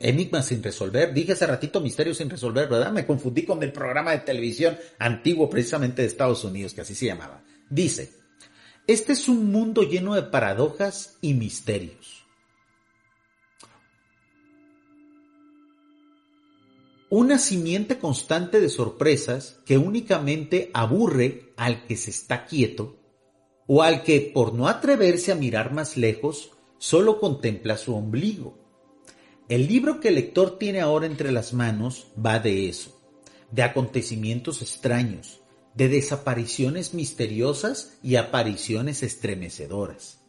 [0.02, 1.14] Enigmas sin resolver.
[1.14, 2.92] Dije hace ratito Misterios sin resolver, ¿verdad?
[2.92, 7.06] Me confundí con el programa de televisión antiguo precisamente de Estados Unidos, que así se
[7.08, 7.44] llamaba.
[7.70, 8.12] Dice,
[8.88, 12.26] este es un mundo lleno de paradojas y misterios.
[17.10, 22.98] Una simiente constante de sorpresas que únicamente aburre al que se está quieto
[23.68, 28.61] o al que, por no atreverse a mirar más lejos, solo contempla su ombligo.
[29.52, 32.98] El libro que el lector tiene ahora entre las manos va de eso,
[33.52, 35.42] de acontecimientos extraños,
[35.74, 40.20] de desapariciones misteriosas y apariciones estremecedoras.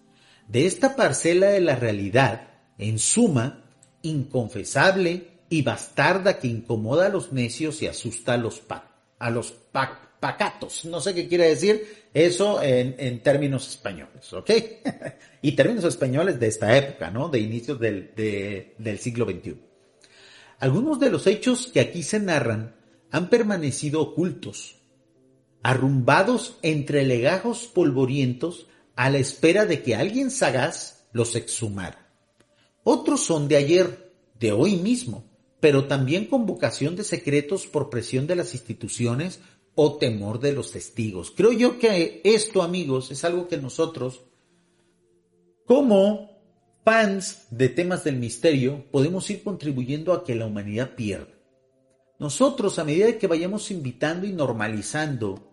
[0.48, 3.62] De esta parcela de la realidad, en suma,
[4.02, 8.62] inconfesable y bastarda que incomoda a los necios y asusta a los,
[9.20, 9.52] a los
[10.22, 10.84] pacatos.
[10.84, 14.50] No sé qué quiere decir eso en, términos españoles, ¿ok?
[15.42, 17.28] y términos españoles de esta época, ¿no?
[17.28, 19.56] De inicios del, del siglo XXI.
[20.60, 22.76] Algunos de los hechos que aquí se narran
[23.10, 24.76] han permanecido ocultos,
[25.64, 32.14] arrumbados entre legajos polvorientos a la espera de que alguien sagaz los exhumara.
[32.84, 35.24] Otros son de ayer, de hoy mismo,
[35.58, 39.40] pero también con vocación de secretos por presión de las instituciones
[39.74, 41.30] o temor de los testigos.
[41.30, 44.22] Creo yo que esto, amigos, es algo que nosotros,
[45.66, 46.30] como
[46.84, 51.32] fans de temas del misterio, podemos ir contribuyendo a que la humanidad pierda.
[52.18, 55.48] Nosotros, a medida que vayamos invitando y normalizando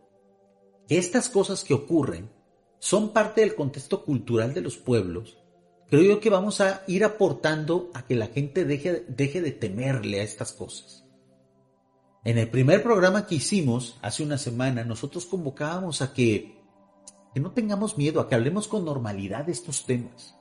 [0.87, 2.29] que estas cosas que ocurren
[2.79, 5.37] son parte del contexto cultural de los pueblos,
[5.89, 10.19] creo yo que vamos a ir aportando a que la gente deje, deje de temerle
[10.19, 11.08] a estas cosas.
[12.29, 16.61] En el primer programa que hicimos hace una semana, nosotros convocábamos a que,
[17.33, 20.35] no tengamos miedo, a que hablemos con normalidad de estos temas.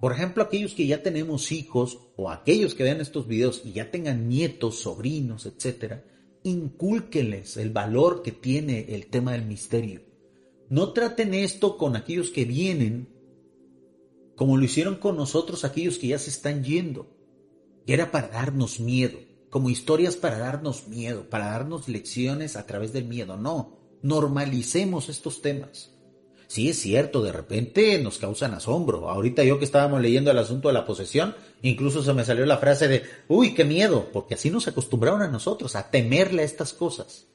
[0.00, 3.90] Por ejemplo, aquellos que ya tenemos hijos o aquellos que vean estos videos y ya
[3.90, 6.04] tengan nietos, sobrinos, etcétera,
[6.44, 10.02] incúlquenles el valor que tiene el tema del misterio.
[10.68, 13.08] No traten esto con aquellos que vienen
[14.36, 17.08] como lo hicieron con nosotros aquellos que ya se están yendo,
[17.84, 19.18] que era para darnos miedo,
[19.54, 23.36] como historias para darnos miedo, para darnos lecciones a través del miedo.
[23.36, 25.92] No, normalicemos estos temas.
[26.48, 29.08] Sí, es cierto, de repente nos causan asombro.
[29.08, 32.58] Ahorita yo que estábamos leyendo el asunto de la posesión, incluso se me salió la
[32.58, 36.72] frase de, uy, qué miedo, porque así nos acostumbraron a nosotros, a temerle a estas
[36.72, 37.28] cosas.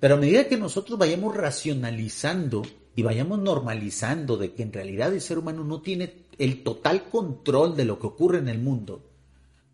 [0.00, 2.60] Pero a medida que nosotros vayamos racionalizando
[2.94, 7.74] y vayamos normalizando de que en realidad el ser humano no tiene el total control
[7.74, 9.13] de lo que ocurre en el mundo,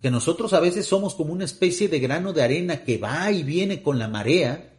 [0.01, 3.43] que nosotros a veces somos como una especie de grano de arena que va y
[3.43, 4.73] viene con la marea,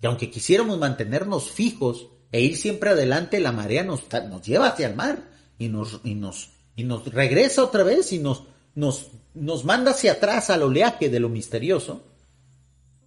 [0.00, 4.88] que aunque quisiéramos mantenernos fijos e ir siempre adelante, la marea nos, nos lleva hacia
[4.88, 8.44] el mar y nos, y nos, y nos regresa otra vez y nos,
[8.74, 12.02] nos, nos manda hacia atrás al oleaje de lo misterioso.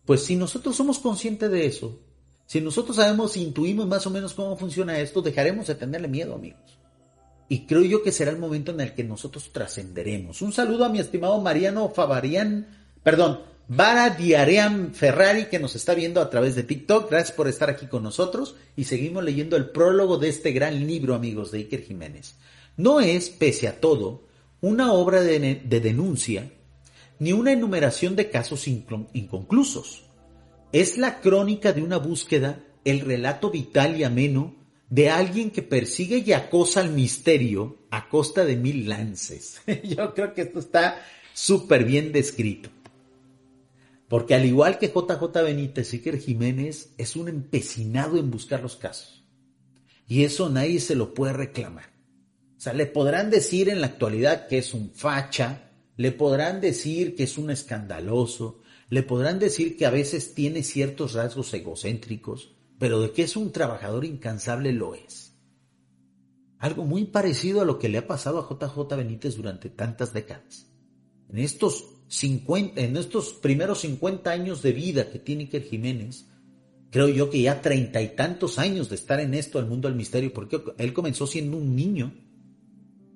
[0.05, 1.99] Pues si nosotros somos conscientes de eso,
[2.45, 6.77] si nosotros sabemos, intuimos más o menos cómo funciona esto, dejaremos de tenerle miedo, amigos.
[7.49, 10.41] Y creo yo que será el momento en el que nosotros trascenderemos.
[10.41, 12.67] Un saludo a mi estimado Mariano Favarian,
[13.03, 17.09] perdón, Vara Diarean Ferrari que nos está viendo a través de TikTok.
[17.09, 21.15] Gracias por estar aquí con nosotros y seguimos leyendo el prólogo de este gran libro,
[21.15, 22.35] amigos, de Iker Jiménez.
[22.75, 24.27] No es, pese a todo,
[24.61, 26.51] una obra de, de denuncia
[27.19, 30.03] ni una enumeración de casos inconclusos.
[30.73, 34.55] Es la crónica de una búsqueda, el relato vital y ameno
[34.93, 39.59] de alguien que persigue y acosa al misterio a costa de mil lances.
[39.83, 41.03] Yo creo que esto está
[41.33, 42.69] súper bien descrito.
[44.07, 49.23] Porque al igual que JJ Benítez, Iker Jiménez es un empecinado en buscar los casos.
[50.07, 51.85] Y eso nadie se lo puede reclamar.
[52.55, 57.15] O sea, le podrán decir en la actualidad que es un facha, le podrán decir
[57.15, 62.52] que es un escandaloso, le podrán decir que a veces tiene ciertos rasgos egocéntricos,
[62.83, 65.37] pero de que es un trabajador incansable lo es.
[66.59, 70.69] Algo muy parecido a lo que le ha pasado a JJ Benítez durante tantas décadas.
[71.29, 76.25] En estos, 50, en estos primeros 50 años de vida que tiene Iker Jiménez,
[76.89, 79.95] creo yo que ya treinta y tantos años de estar en esto, el mundo del
[79.95, 82.13] misterio, porque él comenzó siendo un niño,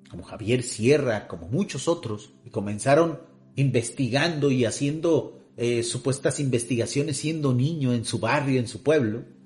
[0.08, 3.20] como Javier Sierra, como muchos otros, y comenzaron
[3.54, 9.36] investigando y haciendo eh, supuestas investigaciones siendo niño en su barrio, en su pueblo,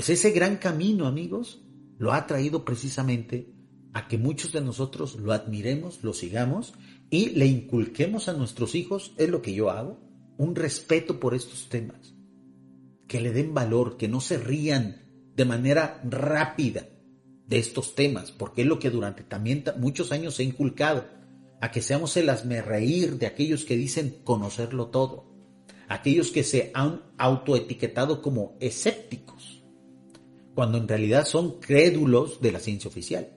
[0.00, 1.60] pues ese gran camino, amigos,
[1.98, 3.52] lo ha traído precisamente
[3.92, 6.72] a que muchos de nosotros lo admiremos, lo sigamos
[7.10, 10.00] y le inculquemos a nuestros hijos, es lo que yo hago,
[10.38, 12.14] un respeto por estos temas.
[13.08, 15.02] Que le den valor, que no se rían
[15.36, 16.88] de manera rápida
[17.46, 21.04] de estos temas, porque es lo que durante también muchos años ha inculcado,
[21.60, 22.34] a que seamos el
[22.64, 25.30] reír de aquellos que dicen conocerlo todo,
[25.88, 29.59] aquellos que se han autoetiquetado como escépticos,
[30.54, 33.28] cuando en realidad son crédulos de la ciencia oficial.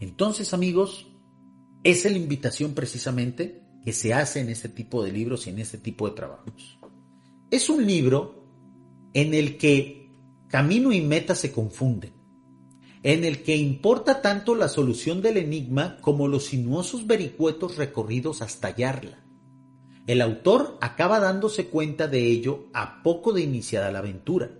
[0.00, 1.06] Entonces, amigos,
[1.82, 5.78] es la invitación precisamente que se hace en este tipo de libros y en este
[5.78, 6.78] tipo de trabajos.
[7.50, 8.44] Es un libro
[9.12, 10.10] en el que
[10.48, 12.12] camino y meta se confunden,
[13.02, 18.68] en el que importa tanto la solución del enigma como los sinuosos vericuetos recorridos hasta
[18.68, 19.24] hallarla.
[20.06, 24.50] El autor acaba dándose cuenta de ello a poco de iniciada la aventura.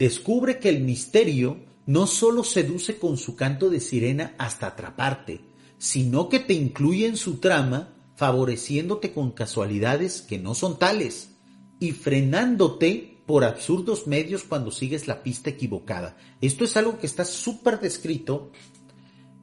[0.00, 5.42] Descubre que el misterio no solo seduce con su canto de sirena hasta atraparte,
[5.76, 11.36] sino que te incluye en su trama, favoreciéndote con casualidades que no son tales
[11.80, 16.16] y frenándote por absurdos medios cuando sigues la pista equivocada.
[16.40, 18.52] Esto es algo que está súper descrito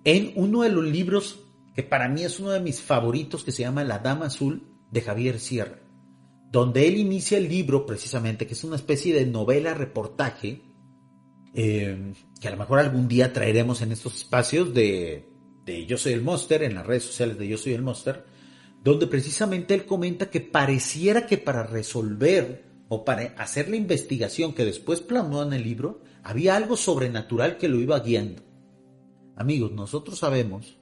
[0.06, 1.38] en uno de los libros
[1.76, 5.02] que para mí es uno de mis favoritos, que se llama La Dama Azul de
[5.04, 5.78] Javier Sierra,
[6.52, 10.62] donde él inicia el libro precisamente, que es una especie de novela reportaje,
[11.54, 15.28] eh, que a lo mejor algún día traeremos en estos espacios de,
[15.66, 18.26] de Yo Soy el Monster, en las redes sociales de Yo Soy el Monster,
[18.84, 24.64] donde precisamente él comenta que pareciera que para resolver o para hacer la investigación que
[24.64, 28.44] después plasmó en el libro, había algo sobrenatural que lo iba guiando.
[29.36, 30.80] Amigos, nosotros sabemos,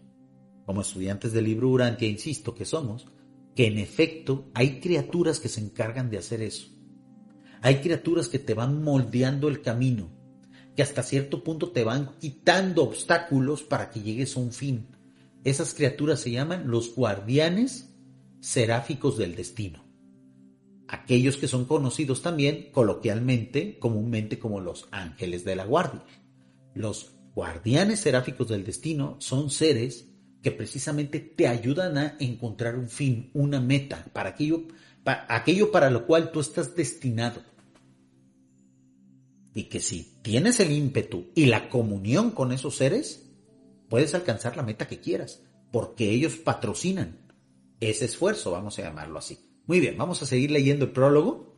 [0.66, 3.08] como estudiantes del libro Urantia, insisto que somos,
[3.56, 6.68] que en efecto hay criaturas que se encargan de hacer eso.
[7.62, 10.10] Hay criaturas que te van moldeando el camino,
[10.76, 14.90] que hasta cierto punto te van quitando obstáculos para que llegues a un fin.
[15.44, 17.96] Esas criaturas se llaman los guardianes
[18.42, 19.84] seráficos del destino.
[20.88, 26.04] Aquellos que son conocidos también coloquialmente, comúnmente como los ángeles de la guardia.
[26.76, 30.15] Los guardianes seráficos del destino son seres
[30.46, 34.68] que precisamente te ayudan a encontrar un fin, una meta, para aquello,
[35.04, 37.42] para aquello para lo cual tú estás destinado.
[39.56, 43.26] Y que si tienes el ímpetu y la comunión con esos seres,
[43.90, 45.42] puedes alcanzar la meta que quieras,
[45.72, 47.18] porque ellos patrocinan
[47.80, 49.40] ese esfuerzo, vamos a llamarlo así.
[49.66, 51.56] Muy bien, vamos a seguir leyendo el prólogo.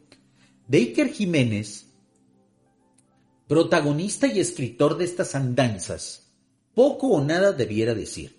[0.66, 1.88] De Iker Jiménez,
[3.50, 6.32] protagonista y escritor de estas andanzas,
[6.74, 8.37] poco o nada debiera decir.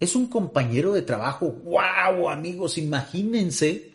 [0.00, 1.50] Es un compañero de trabajo.
[1.50, 2.78] ¡Wow, amigos!
[2.78, 3.94] Imagínense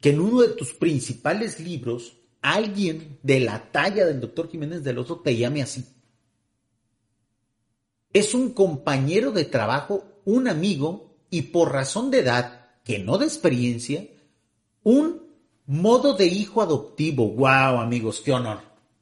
[0.00, 4.98] que en uno de tus principales libros alguien de la talla del doctor Jiménez del
[4.98, 5.84] Oso te llame así.
[8.12, 13.26] Es un compañero de trabajo, un amigo y por razón de edad, que no de
[13.26, 14.06] experiencia,
[14.82, 15.22] un
[15.66, 17.30] modo de hijo adoptivo.
[17.30, 18.20] ¡Wow, amigos!
[18.24, 18.60] ¡Qué honor!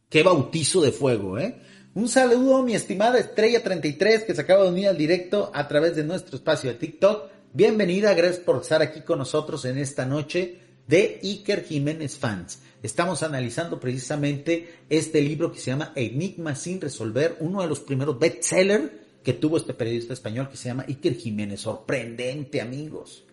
[0.08, 1.60] ¡Qué bautizo de fuego, eh!
[1.94, 5.94] Un saludo, mi estimada Estrella 33, que se acaba de unir al directo a través
[5.94, 7.30] de nuestro espacio de TikTok.
[7.52, 12.60] Bienvenida, gracias por estar aquí con nosotros en esta noche de Iker Jiménez Fans.
[12.82, 18.18] Estamos analizando precisamente este libro que se llama Enigma sin resolver, uno de los primeros
[18.18, 18.90] bestsellers
[19.22, 21.60] que tuvo este periodista español que se llama Iker Jiménez.
[21.60, 23.24] Sorprendente, amigos.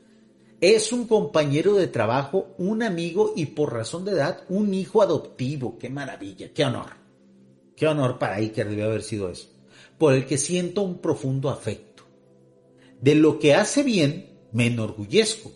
[0.59, 5.79] Es un compañero de trabajo, un amigo y por razón de edad, un hijo adoptivo.
[5.79, 6.99] Qué maravilla, qué honor.
[7.79, 9.47] Qué honor para Iker debe haber sido eso.
[9.97, 12.03] Por el que siento un profundo afecto.
[12.99, 15.53] De lo que hace bien, me enorgullezco.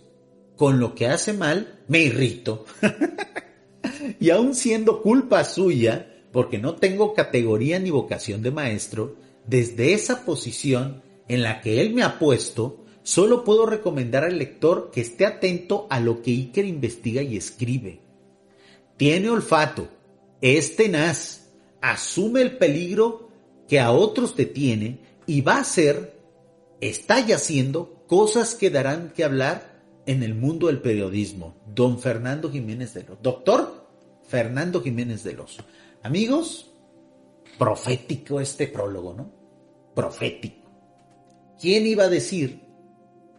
[0.55, 2.63] Con lo que hace mal, me irrito.
[4.21, 10.23] y aun siendo culpa suya, porque no tengo categoría ni vocación de maestro, desde esa
[10.23, 15.25] posición en la que él me ha puesto, solo puedo recomendar al lector que esté
[15.25, 17.99] atento a lo que Iker investiga y escribe.
[18.95, 19.89] Tiene olfato,
[20.39, 21.42] es tenaz,
[21.83, 23.29] asume el peligro
[23.67, 26.17] que a otros detiene y va a hacer,
[26.79, 31.55] está ya haciendo cosas que darán que hablar en el mundo del periodismo.
[31.67, 33.21] Don Fernando Jiménez de los.
[33.21, 33.85] Doctor
[34.23, 35.57] Fernando Jiménez de los.
[36.03, 36.71] Amigos,
[37.59, 39.29] profético este prólogo, ¿no?
[39.93, 40.71] Profético.
[41.59, 42.61] ¿Quién iba a decir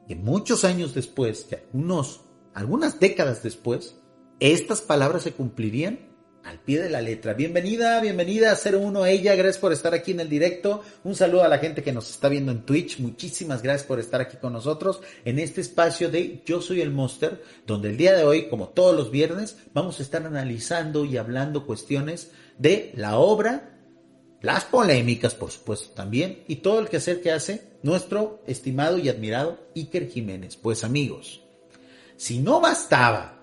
[0.07, 2.20] que muchos años después, que unos,
[2.53, 3.97] algunas décadas después,
[4.38, 6.14] estas palabras se cumplirían
[6.45, 7.32] al pie de la letra.
[7.32, 10.82] Bienvenida, bienvenida a 01 ella, gracias por estar aquí en el directo.
[11.03, 13.01] Un saludo a la gente que nos está viendo en Twitch.
[13.01, 17.42] Muchísimas gracias por estar aquí con nosotros en este espacio de Yo soy el Monster,
[17.66, 21.66] donde el día de hoy, como todos los viernes, vamos a estar analizando y hablando
[21.66, 23.70] cuestiones de la obra
[24.42, 29.59] las polémicas, por supuesto, también, y todo el quehacer que hace nuestro estimado y admirado
[29.74, 30.57] Iker Jiménez.
[30.57, 31.40] Pues amigos,
[32.18, 33.34] si no bastaba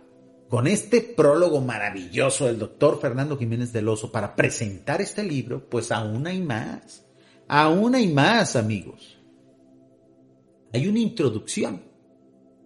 [0.51, 5.93] con este prólogo maravilloso del doctor Fernando Jiménez del Oso para presentar este libro, pues
[5.93, 7.05] aún hay más.
[7.47, 9.17] Aún hay más, amigos.
[10.73, 11.81] Hay una introducción.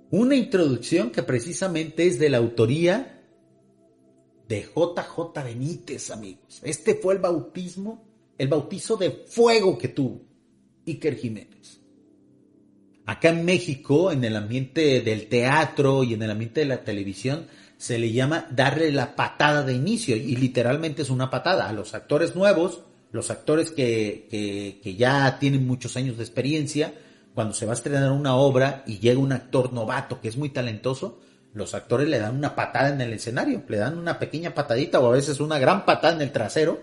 [0.10, 3.24] Una introducción que precisamente es de la autoría
[4.48, 6.62] de JJ Benítez, amigos.
[6.64, 8.04] Este fue el bautismo,
[8.40, 10.24] el bautizo de fuego que tuvo
[10.88, 11.82] Iker Jiménez.
[13.06, 17.46] Acá en México, en el ambiente del teatro y en el ambiente de la televisión,
[17.78, 21.94] se le llama darle la patada de inicio y literalmente es una patada a los
[21.94, 24.28] actores nuevos, los actores que,
[24.82, 26.94] que, ya tienen muchos años de experiencia,
[27.34, 30.50] cuando se va a estrenar una obra y llega un actor novato que es muy
[30.50, 31.20] talentoso,
[31.54, 35.08] los actores le dan una patada en el escenario, le dan una pequeña patadita o
[35.08, 36.82] a veces una gran patada en el trasero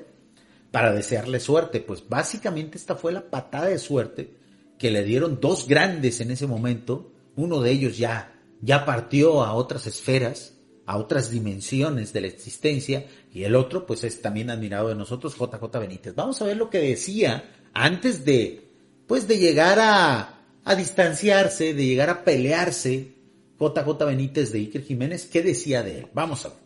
[0.71, 1.81] para desearle suerte.
[1.81, 4.35] Pues básicamente esta fue la patada de suerte
[4.79, 7.13] que le dieron dos grandes en ese momento.
[7.37, 8.33] Uno de ellos ya,
[8.63, 10.55] ya partió a otras esferas
[10.93, 15.35] a otras dimensiones de la existencia y el otro pues es también admirado de nosotros
[15.39, 16.15] JJ Benítez.
[16.15, 18.69] Vamos a ver lo que decía antes de
[19.07, 23.15] pues de llegar a, a distanciarse, de llegar a pelearse
[23.59, 26.09] JJ Benítez de Iker Jiménez, ¿qué decía de él?
[26.13, 26.59] Vamos a ver.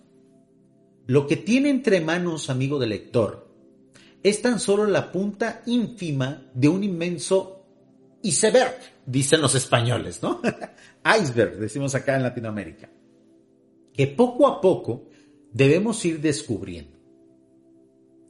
[1.07, 3.49] Lo que tiene entre manos, amigo del lector,
[4.25, 7.65] es tan solo la punta ínfima de un inmenso
[8.23, 10.41] iceberg, dicen los españoles, ¿no?
[11.23, 12.91] Iceberg, decimos acá en Latinoamérica
[13.97, 15.09] que poco a poco
[15.53, 16.97] debemos ir descubriendo.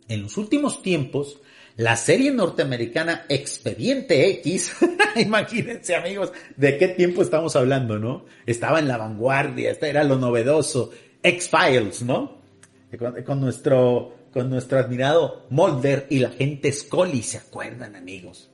[0.08, 1.40] En los últimos tiempos,
[1.76, 4.76] la serie norteamericana Expediente X,
[5.16, 8.24] imagínense amigos, de qué tiempo estamos hablando, ¿no?
[8.46, 10.92] Estaba en la vanguardia, este era lo novedoso,
[11.22, 12.36] X-Files, ¿no?
[13.26, 18.50] Con, nuestro, con nuestro admirado Mulder y la gente Scully, ¿se acuerdan amigos?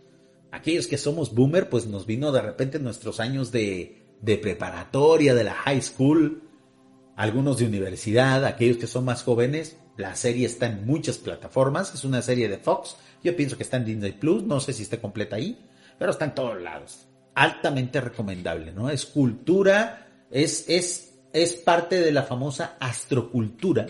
[0.50, 5.44] Aquellos que somos boomer, pues nos vino de repente nuestros años de, de preparatoria, de
[5.44, 6.42] la high school,
[7.16, 12.04] algunos de universidad, aquellos que son más jóvenes, la serie está en muchas plataformas, es
[12.04, 15.00] una serie de Fox, yo pienso que está en Disney Plus, no sé si está
[15.00, 15.58] completa ahí,
[15.98, 17.06] pero está en todos lados.
[17.34, 18.90] Altamente recomendable, ¿no?
[18.90, 23.86] Es cultura, es, es, es parte de la famosa astrocultura,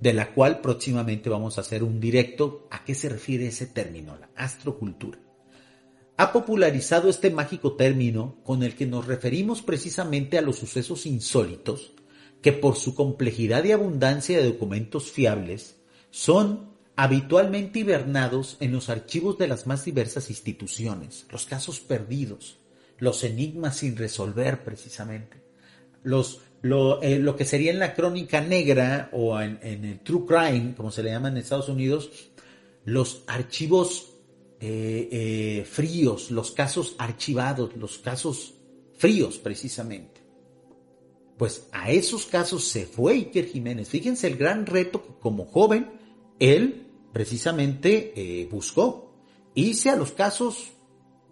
[0.00, 2.68] de la cual próximamente vamos a hacer un directo.
[2.70, 5.18] ¿A qué se refiere ese término, la astrocultura?
[6.18, 11.95] Ha popularizado este mágico término con el que nos referimos precisamente a los sucesos insólitos
[12.46, 15.78] que por su complejidad y abundancia de documentos fiables
[16.12, 22.58] son habitualmente hibernados en los archivos de las más diversas instituciones, los casos perdidos,
[23.00, 25.42] los enigmas sin resolver precisamente,
[26.04, 30.92] los, lo, eh, que sería en la crónica negra o en, el true crime, como
[30.92, 32.30] se le llama en Estados Unidos,
[32.84, 34.12] los archivos
[34.60, 38.54] eh, eh, fríos, los casos archivados, los casos
[38.96, 40.15] fríos precisamente.
[41.36, 43.88] Pues a esos casos se fue Iker Jiménez.
[43.88, 45.90] Fíjense el gran reto que como joven
[46.38, 49.14] él precisamente eh, buscó.
[49.54, 50.72] Irse a los casos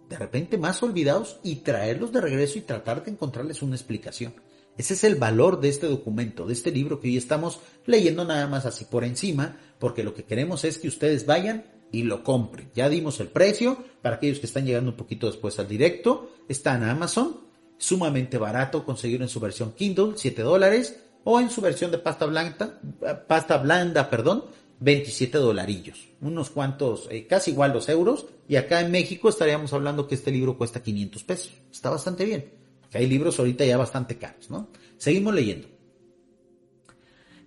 [0.09, 4.33] de repente más olvidados y traerlos de regreso y tratar de encontrarles una explicación.
[4.77, 8.45] Ese es el valor de este documento, de este libro que hoy estamos leyendo nada
[8.47, 12.69] más así por encima, porque lo que queremos es que ustedes vayan y lo compren.
[12.75, 16.29] Ya dimos el precio para aquellos que están llegando un poquito después al directo.
[16.49, 17.44] Está en Amazon
[17.77, 22.25] sumamente barato conseguir en su versión Kindle, 7 dólares, o en su versión de pasta
[22.25, 22.79] blanda,
[23.27, 24.45] pasta blanda, perdón,
[24.79, 30.07] 27 dolarillos, unos cuantos, eh, casi igual los euros, y acá en México estaríamos hablando
[30.07, 32.51] que este libro cuesta 500 pesos, está bastante bien,
[32.93, 34.69] hay libros ahorita ya bastante caros, ¿no?
[34.97, 35.67] Seguimos leyendo.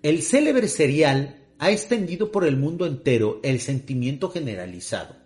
[0.02, 5.16] El célebre serial ha extendido por el mundo entero el sentimiento generalizado,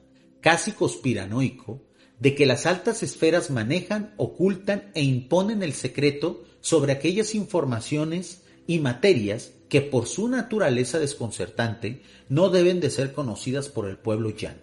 [0.41, 1.83] casi conspiranoico,
[2.23, 8.79] de que las altas esferas manejan, ocultan e imponen el secreto sobre aquellas informaciones y
[8.79, 14.61] materias que por su naturaleza desconcertante no deben de ser conocidas por el pueblo llano.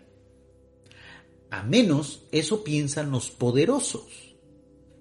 [1.49, 4.37] A menos eso piensan los poderosos.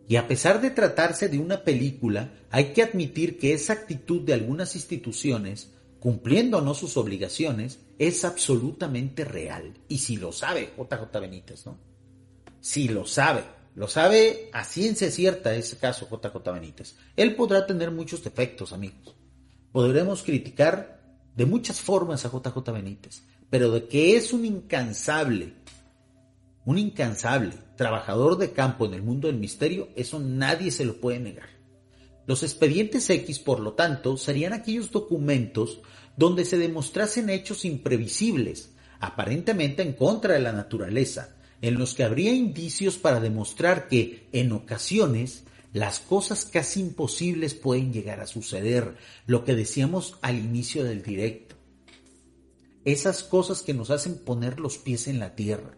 [0.08, 4.34] Y a pesar de tratarse de una película, hay que admitir que esa actitud de
[4.34, 9.74] algunas instituciones, cumpliendo o no sus obligaciones, es absolutamente real.
[9.86, 11.87] Y si lo sabe JJ Benítez, ¿no?
[12.60, 13.44] Si lo sabe,
[13.74, 16.96] lo sabe a ciencia cierta ese caso JJ Benítez.
[17.16, 19.14] Él podrá tener muchos defectos, amigos.
[19.72, 21.00] Podremos criticar
[21.36, 25.54] de muchas formas a JJ Benítez, pero de que es un incansable,
[26.64, 31.20] un incansable trabajador de campo en el mundo del misterio, eso nadie se lo puede
[31.20, 31.48] negar.
[32.26, 35.80] Los expedientes X, por lo tanto, serían aquellos documentos
[36.16, 42.32] donde se demostrasen hechos imprevisibles, aparentemente en contra de la naturaleza, en los que habría
[42.32, 48.96] indicios para demostrar que, en ocasiones, Las cosas casi imposibles pueden llegar a suceder,
[49.26, 51.56] lo que decíamos al inicio del directo.
[52.84, 55.76] Esas cosas que nos hacen poner los pies en la tierra,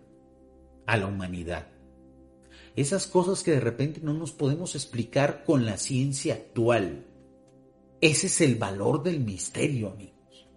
[0.87, 1.67] a la humanidad.
[2.77, 7.07] Esas cosas que de repente no nos podemos explicar con la ciencia actual.
[8.01, 10.49] Ese es el valor del misterio, amigos.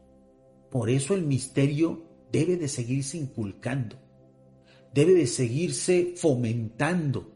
[0.69, 3.97] Por eso el misterio debe de seguirse inculcando,
[4.93, 7.33] debe de seguirse fomentando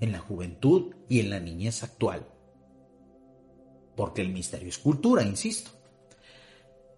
[0.00, 2.26] en la juventud y en la niñez actual.
[3.96, 5.70] Porque el misterio es cultura, insisto.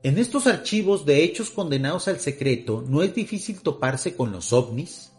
[0.04, 5.12] En estos archivos de hechos condenados al secreto no es difícil toparse con los ovnis,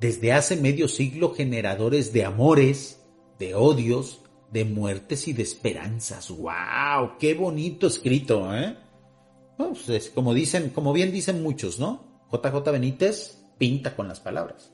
[0.00, 3.00] desde hace medio siglo generadores de amores,
[3.38, 6.30] de odios, de muertes y de esperanzas.
[6.30, 7.18] ¡Wow!
[7.18, 8.76] ¡Qué bonito escrito, eh!
[9.56, 12.26] Pues como dicen, como bien dicen muchos, ¿no?
[12.32, 14.72] JJ Benítez pinta con las palabras.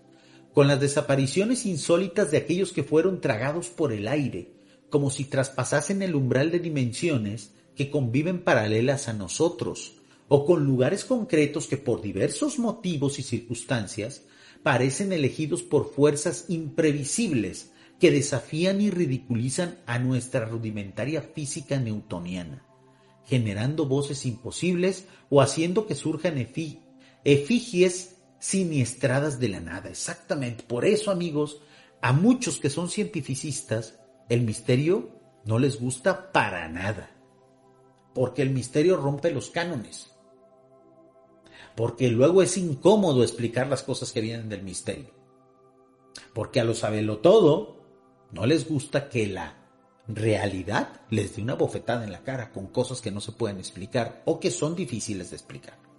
[0.53, 4.53] Con las desapariciones insólitas de aquellos que fueron tragados por el aire,
[4.89, 11.05] como si traspasasen el umbral de dimensiones que conviven paralelas a nosotros, o con lugares
[11.05, 14.22] concretos que por diversos motivos y circunstancias
[14.62, 22.64] parecen elegidos por fuerzas imprevisibles que desafían y ridiculizan a nuestra rudimentaria física newtoniana,
[23.26, 26.39] generando voces imposibles o haciendo que surjan
[27.24, 29.88] efigies siniestradas de la nada.
[29.91, 30.64] Exactamente.
[30.64, 31.62] Por eso, amigos,
[32.03, 35.11] a muchos que son cientificistas, el misterio
[35.45, 37.11] no les gusta para nada.
[38.14, 40.11] Porque el misterio rompe los cánones.
[41.76, 45.14] Porque luego es incómodo explicar las cosas que vienen del misterio.
[46.34, 47.84] Porque a lo sabelo todo
[48.32, 49.57] no les gusta que la
[50.09, 54.22] realidad les dé una bofetada en la cara con cosas que no se pueden explicar
[54.24, 55.89] o que son difíciles de explicar.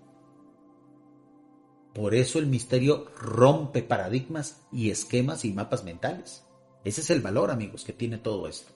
[1.94, 6.44] Por eso el misterio rompe paradigmas y esquemas y mapas mentales.
[6.84, 8.72] Ese es el valor, amigos, que tiene todo esto.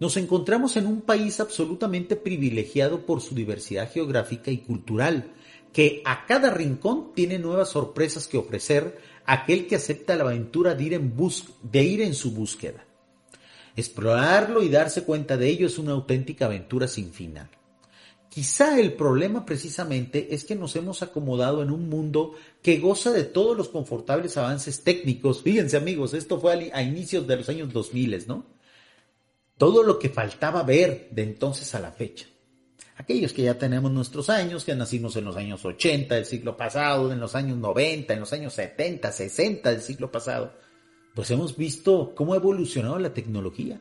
[0.00, 5.32] Nos encontramos en un país absolutamente privilegiado por su diversidad geográfica y cultural,
[5.72, 10.74] que a cada rincón tiene nuevas sorpresas que ofrecer a aquel que acepta la aventura
[10.74, 11.14] de ir en,
[11.62, 12.84] de ir en su búsqueda.
[13.76, 17.48] Explorarlo y darse cuenta de ello es una auténtica aventura sin final.
[18.34, 22.32] Quizá el problema precisamente es que nos hemos acomodado en un mundo
[22.62, 25.44] que goza de todos los confortables avances técnicos.
[25.44, 28.44] Fíjense amigos, esto fue a inicios de los años 2000, ¿no?
[29.56, 32.26] Todo lo que faltaba ver de entonces a la fecha.
[32.96, 37.12] Aquellos que ya tenemos nuestros años, que nacimos en los años 80 del siglo pasado,
[37.12, 40.54] en los años 90, en los años 70, 60 del siglo pasado,
[41.14, 43.80] pues hemos visto cómo ha evolucionado la tecnología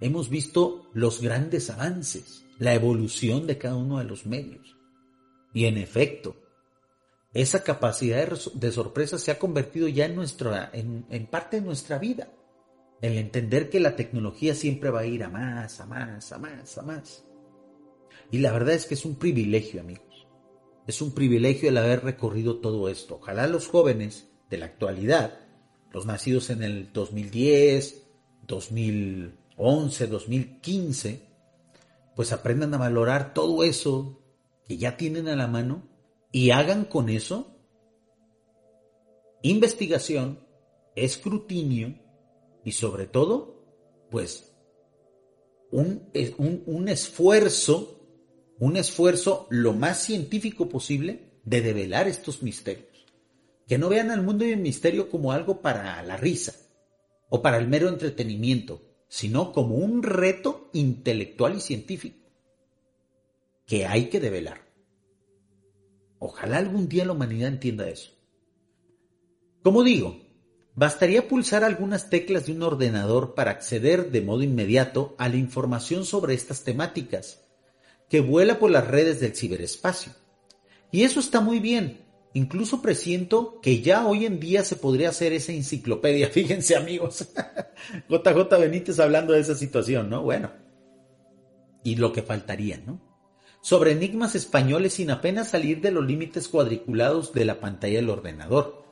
[0.00, 4.76] hemos visto los grandes avances, la evolución de cada uno de los medios.
[5.52, 6.36] Y en efecto,
[7.32, 12.32] esa capacidad de, sorpresa se ha convertido ya en, nuestra, en, parte de nuestra vida.
[13.02, 16.78] El entender que la tecnología siempre va a ir a más, a más, a más,
[16.78, 17.24] a más.
[18.30, 20.26] Y la verdad es que es un privilegio, amigos.
[20.86, 23.16] Es un privilegio el haber recorrido todo esto.
[23.16, 25.40] Ojalá los jóvenes de la actualidad,
[25.92, 28.02] los nacidos en el 2010,
[28.46, 31.22] 2000, 11, 2015,
[32.14, 34.22] pues aprendan a valorar todo eso
[34.66, 35.88] que ya tienen a la mano
[36.32, 37.56] y hagan con eso
[39.42, 40.40] investigación,
[40.94, 41.94] escrutinio
[42.64, 43.64] y sobre todo,
[44.10, 44.52] pues
[45.70, 48.00] un, un, un esfuerzo,
[48.58, 53.06] un esfuerzo lo más científico posible de develar estos misterios.
[53.66, 56.54] Que no vean al mundo y el misterio como algo para la risa
[57.28, 62.26] o para el mero entretenimiento, sino como un reto intelectual y científico
[63.66, 64.60] que hay que develar.
[66.18, 68.12] Ojalá algún día la humanidad entienda eso.
[69.62, 70.20] Como digo,
[70.74, 76.04] bastaría pulsar algunas teclas de un ordenador para acceder de modo inmediato a la información
[76.04, 77.42] sobre estas temáticas,
[78.08, 80.12] que vuela por las redes del ciberespacio.
[80.92, 82.05] Y eso está muy bien,
[82.36, 86.28] Incluso presiento que ya hoy en día se podría hacer esa enciclopedia.
[86.32, 87.26] Fíjense amigos,
[88.10, 90.20] JJ Benítez hablando de esa situación, ¿no?
[90.20, 90.52] Bueno,
[91.82, 93.00] y lo que faltaría, ¿no?
[93.62, 98.84] Sobre enigmas españoles sin apenas salir de los límites cuadriculados de la pantalla del ordenador.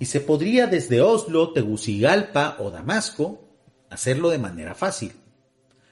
[0.00, 3.48] Y se podría desde Oslo, Tegucigalpa o Damasco
[3.90, 5.12] hacerlo de manera fácil.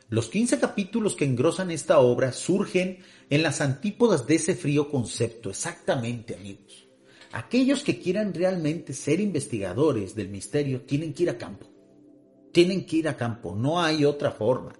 [0.09, 2.99] Los 15 capítulos que engrosan esta obra surgen
[3.31, 6.89] en las antípodas de ese frío concepto, exactamente amigos.
[7.33, 11.67] Aquellos que quieran realmente ser investigadores del misterio tienen que ir a campo.
[12.53, 14.75] Tienen que ir a campo, no hay otra forma.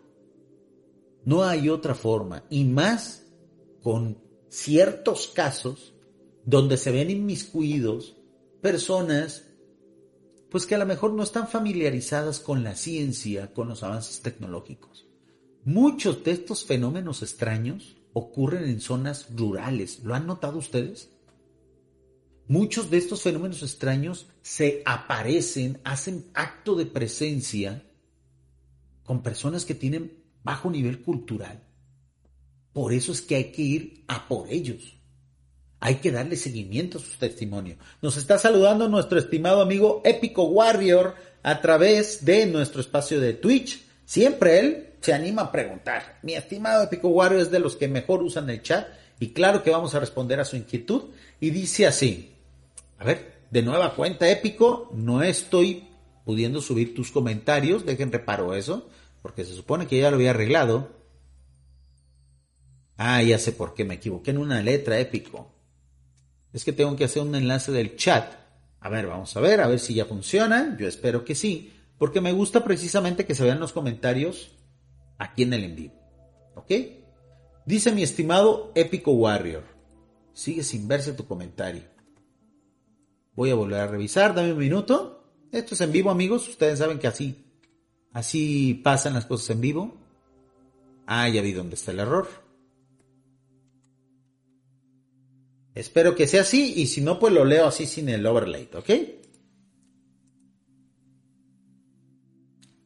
[1.25, 2.45] No hay otra forma.
[2.51, 3.25] Y más
[3.83, 5.95] con ciertos casos
[6.45, 8.17] donde se ven inmiscuidos
[8.61, 9.45] personas
[10.51, 15.07] pues que a lo mejor no están familiarizadas con la ciencia, con los avances tecnológicos.
[15.65, 20.01] Muchos de estos fenómenos extraños ocurren en zonas rurales.
[20.05, 21.11] ¿Lo han notado ustedes?
[22.47, 27.85] Muchos de estos fenómenos extraños se aparecen, hacen acto de presencia
[29.05, 31.63] con personas que tienen bajo nivel cultural.
[32.73, 34.97] Por eso es que hay que ir a por ellos.
[35.81, 37.79] Hay que darle seguimiento a sus testimonios.
[38.03, 43.83] Nos está saludando nuestro estimado amigo Épico Warrior a través de nuestro espacio de Twitch.
[44.05, 46.19] Siempre él se anima a preguntar.
[46.23, 48.89] Mi estimado Épico Warrior es de los que mejor usan el chat
[49.19, 51.05] y claro que vamos a responder a su inquietud.
[51.41, 52.35] Y dice así,
[52.99, 55.89] a ver, de nueva cuenta Épico, no estoy
[56.25, 58.89] pudiendo subir tus comentarios, dejen reparo eso,
[59.23, 60.91] porque se supone que ya lo había arreglado.
[62.97, 65.55] Ah, ya sé por qué me equivoqué en una letra Épico
[66.53, 68.35] es que tengo que hacer un enlace del chat.
[68.81, 70.77] A ver, vamos a ver, a ver si ya funciona.
[70.79, 74.53] Yo espero que sí, porque me gusta precisamente que se vean los comentarios
[75.21, 75.93] aquí en el envío.
[76.57, 76.73] ¿Ok?
[77.67, 79.63] Dice mi estimado Épico Warrior.
[80.33, 81.83] Sigue sin verse tu comentario.
[83.35, 85.23] Voy a volver a revisar, dame un minuto.
[85.53, 86.49] Esto es en vivo, amigos.
[86.49, 87.45] Ustedes saben que así,
[88.13, 89.97] así pasan las cosas en vivo.
[91.07, 92.29] Ah, ya vi dónde está el error.
[95.75, 98.91] Espero que sea así y si no, pues lo leo así sin el overlay, ¿ok?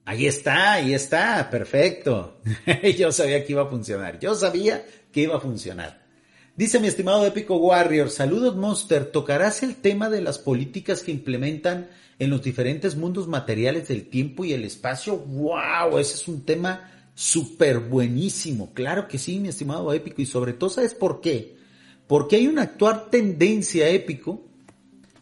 [0.07, 2.41] Ahí está, ahí está, perfecto.
[2.99, 6.05] Yo sabía que iba a funcionar, yo sabía que iba a funcionar.
[6.57, 11.89] Dice mi estimado Épico Warrior, saludos Monster, ¿tocarás el tema de las políticas que implementan
[12.19, 15.17] en los diferentes mundos materiales del tiempo y el espacio?
[15.17, 15.99] ¡Wow!
[15.99, 18.73] Ese es un tema súper buenísimo.
[18.75, 21.57] Claro que sí, mi estimado Épico, y sobre todo, ¿sabes por qué?
[22.07, 24.45] Porque hay una actual tendencia épico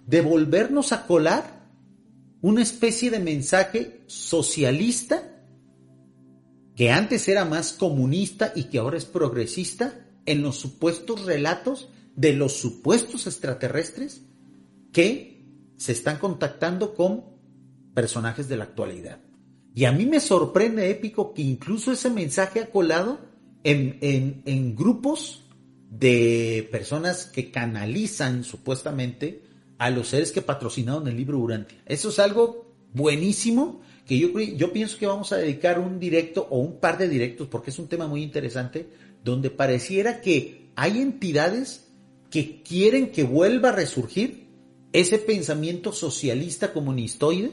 [0.06, 1.61] de volvernos a colar
[2.42, 5.22] una especie de mensaje socialista
[6.74, 12.32] que antes era más comunista y que ahora es progresista en los supuestos relatos de
[12.34, 14.22] los supuestos extraterrestres
[14.92, 17.24] que se están contactando con
[17.94, 19.20] personajes de la actualidad.
[19.74, 23.20] Y a mí me sorprende épico que incluso ese mensaje ha colado
[23.64, 25.44] en, en, en grupos
[25.90, 29.42] de personas que canalizan supuestamente
[29.82, 31.82] a los seres que patrocinaron el libro Urantia.
[31.86, 36.58] Eso es algo buenísimo que yo, yo pienso que vamos a dedicar un directo o
[36.60, 38.88] un par de directos porque es un tema muy interesante
[39.24, 41.88] donde pareciera que hay entidades
[42.30, 44.46] que quieren que vuelva a resurgir
[44.92, 47.50] ese pensamiento socialista comunistoide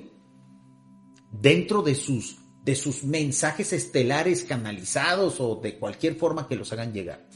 [1.32, 6.94] dentro de sus, de sus mensajes estelares canalizados o de cualquier forma que los hagan
[6.94, 7.28] llegar.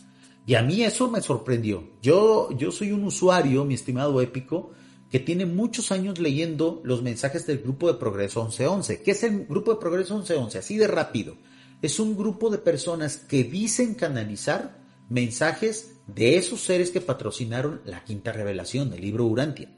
[0.45, 1.89] Y a mí eso me sorprendió.
[2.01, 4.71] Yo, yo soy un usuario, mi estimado épico,
[5.13, 9.03] que tiene muchos años leyendo los mensajes del Grupo de Progreso 1111.
[9.03, 10.57] ¿Qué es el Grupo de Progreso 1111?
[10.57, 11.37] Así de rápido.
[11.83, 18.03] Es un grupo de personas que dicen canalizar mensajes de esos seres que patrocinaron la
[18.03, 19.69] quinta revelación del libro Urantia.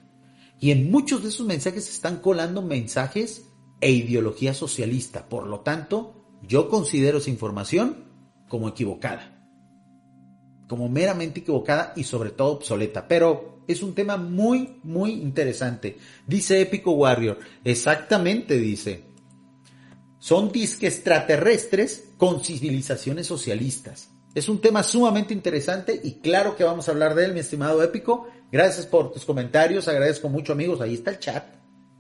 [0.62, 3.50] Y en muchos de esos mensajes están colando mensajes
[3.82, 5.28] e ideología socialista.
[5.28, 6.14] Por lo tanto,
[6.44, 8.06] yo considero esa información
[8.48, 9.36] como equivocada
[10.68, 13.08] como meramente equivocada y sobre todo obsoleta.
[13.08, 15.98] Pero es un tema muy, muy interesante.
[16.28, 19.04] Dice Épico Warrior, exactamente dice,
[20.20, 24.10] son disques extraterrestres con civilizaciones socialistas.
[24.34, 27.82] Es un tema sumamente interesante y claro que vamos a hablar de él, mi estimado
[27.82, 28.28] Épico.
[28.52, 31.46] Gracias por tus comentarios, agradezco mucho amigos, ahí está el chat.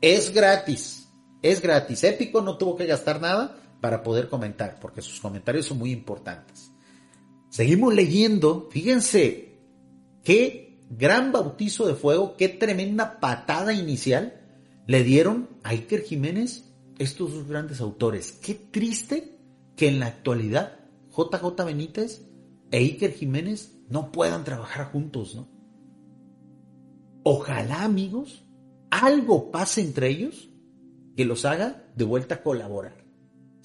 [0.02, 1.08] Es gratis,
[1.42, 2.04] es gratis.
[2.04, 6.72] Épico no tuvo que gastar nada para poder comentar, porque sus comentarios son muy importantes.
[7.50, 9.60] Seguimos leyendo, fíjense,
[10.24, 14.42] qué gran bautizo de fuego, qué tremenda patada inicial
[14.88, 18.34] le dieron a Iker Jiménez estos dos grandes autores.
[18.34, 19.40] Qué triste
[19.76, 20.80] que en la actualidad
[21.10, 22.22] JJ Benítez
[22.72, 25.48] e Iker Jiménez no puedan trabajar juntos, ¿no?
[27.24, 28.46] Ojalá, amigos,
[28.92, 30.50] algo pase entre ellos
[31.16, 33.06] que los haga de vuelta a colaborar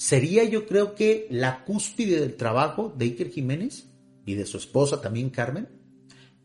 [0.01, 3.87] sería yo creo que la cúspide del trabajo de Iker Jiménez
[4.25, 5.68] y de su esposa también Carmen,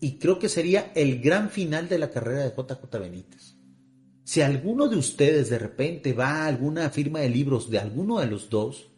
[0.06, 3.56] y creo que sería el gran final de la carrera de JJ Benítez.
[4.24, 8.28] Si alguno de ustedes de repente va a alguna firma de libros de alguno de
[8.28, 8.91] los dos,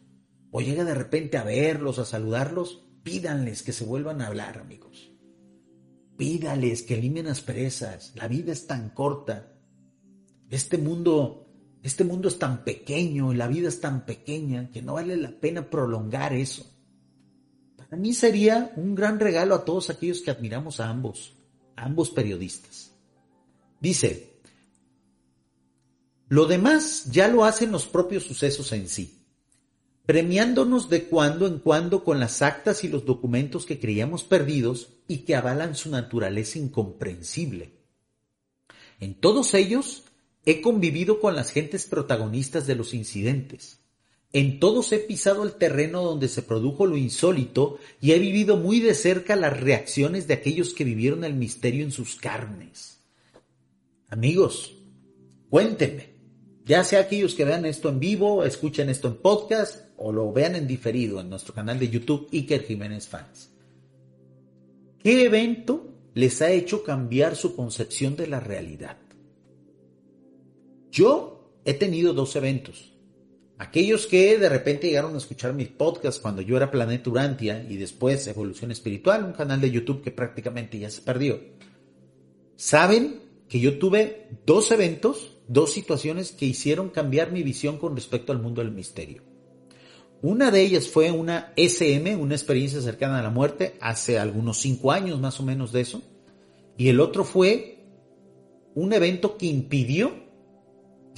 [0.50, 5.10] o llega de repente a verlos, a saludarlos, pídanles que se vuelvan a hablar, amigos.
[6.18, 8.12] Pídales que eliminen asperezas.
[8.14, 9.54] La vida es tan corta.
[10.50, 11.46] Este mundo
[11.82, 15.70] este mundo es tan pequeño la vida es tan pequeña que no vale la pena
[15.70, 16.66] prolongar eso.
[17.88, 21.34] Para mí sería un gran regalo a todos aquellos que admiramos a ambos,
[21.74, 22.92] a ambos periodistas.
[23.80, 24.34] Dice,
[26.28, 29.24] Lo demás ya lo hacen los propios sucesos en sí,
[30.04, 35.18] premiándonos de cuando en cuando con las actas y los documentos que creíamos perdidos y
[35.18, 37.72] que avalan su naturaleza incomprensible.
[39.00, 40.04] En todos ellos
[40.44, 43.80] he convivido con las gentes protagonistas de los incidentes.
[44.32, 48.80] En todos he pisado el terreno donde se produjo lo insólito y he vivido muy
[48.80, 53.00] de cerca las reacciones de aquellos que vivieron el misterio en sus carnes.
[54.08, 54.74] Amigos,
[55.48, 56.10] cuéntenme,
[56.66, 60.56] ya sea aquellos que vean esto en vivo, escuchen esto en podcast o lo vean
[60.56, 63.50] en diferido en nuestro canal de YouTube Iker Jiménez Fans.
[64.98, 68.98] ¿Qué evento les ha hecho cambiar su concepción de la realidad?
[70.90, 72.97] Yo he tenido dos eventos.
[73.58, 77.76] Aquellos que de repente llegaron a escuchar mis podcasts cuando yo era Planeta Urantia y
[77.76, 81.40] después Evolución Espiritual, un canal de YouTube que prácticamente ya se perdió,
[82.56, 88.32] saben que yo tuve dos eventos dos situaciones que hicieron cambiar mi visión con respecto
[88.32, 89.22] al mundo del misterio.
[90.20, 94.92] Una de ellas fue una SM, una experiencia cercana a la muerte, hace algunos cinco
[94.92, 96.02] años más o menos de eso.
[96.76, 97.78] Y el otro fue
[98.74, 100.27] un evento que impidió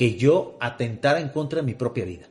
[0.01, 2.27] que yo atentara en contra de mi propia vida.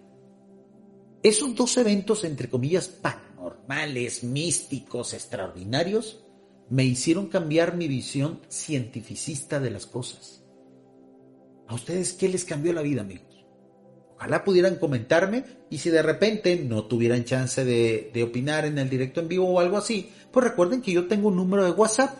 [1.21, 6.25] Esos dos eventos, entre comillas, paranormales, místicos, extraordinarios,
[6.71, 10.43] me hicieron cambiar mi visión cientificista de las cosas.
[11.67, 13.45] ¿A ustedes qué les cambió la vida, amigos?
[14.15, 19.19] Ojalá pudieran comentarme y si de repente no tuvieran chance de, opinar en el directo
[19.19, 22.17] en vivo o algo así, pues recuerden que yo tengo un número de WhatsApp,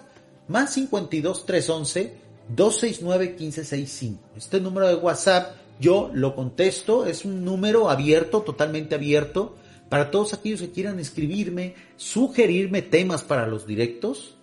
[0.48, 4.20] más 52 311 269 1565.
[4.38, 9.56] Este número de WhatsApp yo lo contesto, es un número abierto, totalmente abierto,
[9.88, 14.36] para todos aquellos que quieran escribirme, sugerirme temas para los directos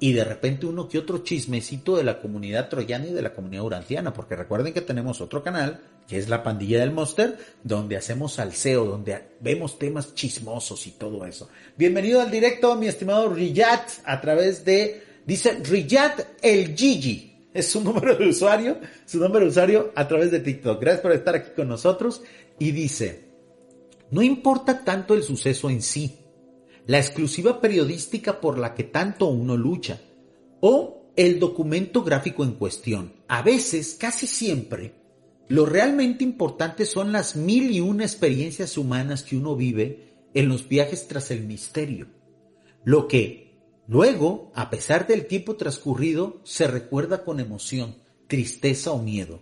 [0.00, 3.64] y de repente uno que otro chismecito de la comunidad troyana y de la comunidad
[3.64, 8.34] urantiana, porque recuerden que tenemos otro canal, que es la pandilla del Monster, donde hacemos
[8.34, 11.48] salseo, donde vemos temas chismosos y todo eso.
[11.76, 17.82] Bienvenido al directo, mi estimado Riyad, a través de, dice Riyad el Gigi, es su
[17.82, 20.80] número de usuario, su número de usuario a través de TikTok.
[20.80, 22.22] Gracias por estar aquí con nosotros.
[22.58, 23.28] Y dice,
[24.10, 26.18] no importa tanto el suceso en sí,
[26.86, 30.00] la exclusiva periodística por la que tanto uno lucha,
[30.60, 33.12] o el documento gráfico en cuestión.
[33.28, 34.94] A veces, casi siempre,
[35.48, 40.68] lo realmente importante son las mil y una experiencias humanas que uno vive en los
[40.68, 42.06] viajes tras el misterio.
[42.84, 43.47] Lo que,
[43.88, 47.96] luego, a pesar del tiempo transcurrido, se recuerda con emoción,
[48.28, 49.40] tristeza o miedo.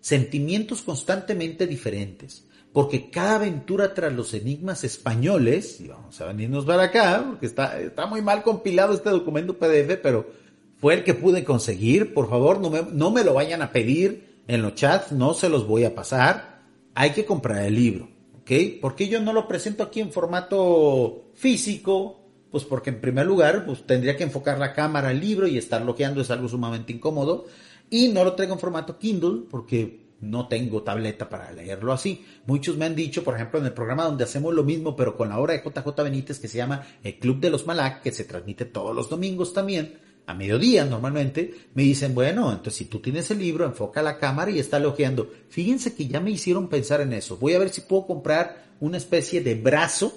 [0.00, 6.84] Sentimientos constantemente diferentes porque cada aventura tras los enigmas españoles, y vamos a venirnos para
[6.84, 10.30] acá, porque está, está muy mal compilado este documento PDF, pero
[10.78, 14.42] fue el que pude conseguir, por favor, no me, no me lo vayan a pedir
[14.46, 16.60] en los chats, no se los voy a pasar,
[16.94, 18.08] hay que comprar el libro,
[18.40, 18.80] ¿ok?
[18.80, 22.17] porque yo no lo presento aquí en formato físico?
[22.50, 25.82] Pues porque en primer lugar, pues tendría que enfocar la cámara al libro y estar
[25.82, 27.46] bloqueando es algo sumamente incómodo,
[27.90, 32.24] y no lo traigo en formato Kindle, porque no tengo tableta para leerlo así.
[32.46, 35.28] Muchos me han dicho, por ejemplo, en el programa donde hacemos lo mismo, pero con
[35.28, 38.24] la obra de JJ Benítez que se llama El Club de los Malac, que se
[38.24, 43.30] transmite todos los domingos también, a mediodía normalmente, me dicen, bueno, entonces si tú tienes
[43.30, 45.30] el libro, enfoca la cámara y está elogiando.
[45.48, 47.38] Fíjense que ya me hicieron pensar en eso.
[47.38, 50.12] Voy a ver si puedo comprar una especie de brazo,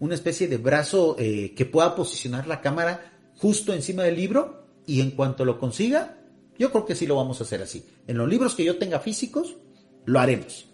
[0.00, 5.00] una especie de brazo eh, que pueda posicionar la cámara justo encima del libro y
[5.00, 6.18] en cuanto lo consiga,
[6.58, 7.84] yo creo que sí lo vamos a hacer así.
[8.06, 9.56] En los libros que yo tenga físicos,
[10.04, 10.66] lo haremos.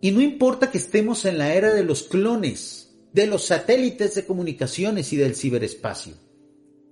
[0.00, 4.26] Y no importa que estemos en la era de los clones, de los satélites de
[4.26, 6.14] comunicaciones y del ciberespacio.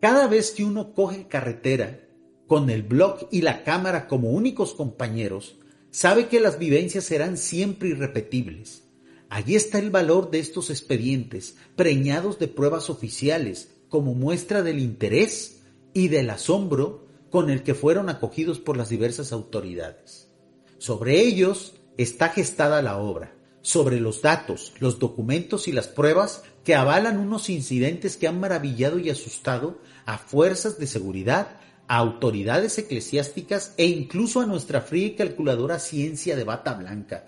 [0.01, 2.01] Cada vez que uno coge carretera
[2.47, 5.57] con el blog y la cámara como únicos compañeros,
[5.91, 8.85] sabe que las vivencias serán siempre irrepetibles.
[9.33, 15.63] Allí está el valor de estos expedientes, preñados de pruebas oficiales, como muestra del interés
[15.95, 20.29] y del asombro con el que fueron acogidos por las diversas autoridades.
[20.77, 26.75] Sobre ellos está gestada la obra, sobre los datos, los documentos y las pruebas que
[26.75, 31.59] avalan unos incidentes que han maravillado y asustado a fuerzas de seguridad,
[31.89, 37.25] a autoridades eclesiásticas e incluso a nuestra fría y calculadora ciencia de bata blanca.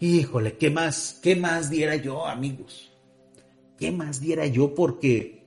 [0.00, 1.18] Híjole, ¿qué más?
[1.22, 2.92] ¿Qué más diera yo, amigos?
[3.78, 4.74] ¿Qué más diera yo?
[4.74, 5.46] Porque,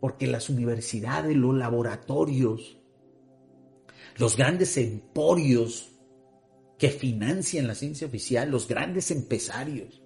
[0.00, 2.78] porque las universidades, los laboratorios,
[4.16, 5.92] los grandes emporios
[6.78, 10.02] que financian la ciencia oficial, los grandes empresarios,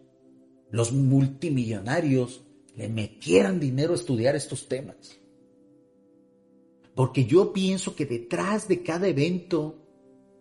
[0.70, 2.45] los multimillonarios,
[2.76, 5.20] le metieran dinero a estudiar estos temas.
[6.95, 9.80] Porque yo pienso que detrás de cada evento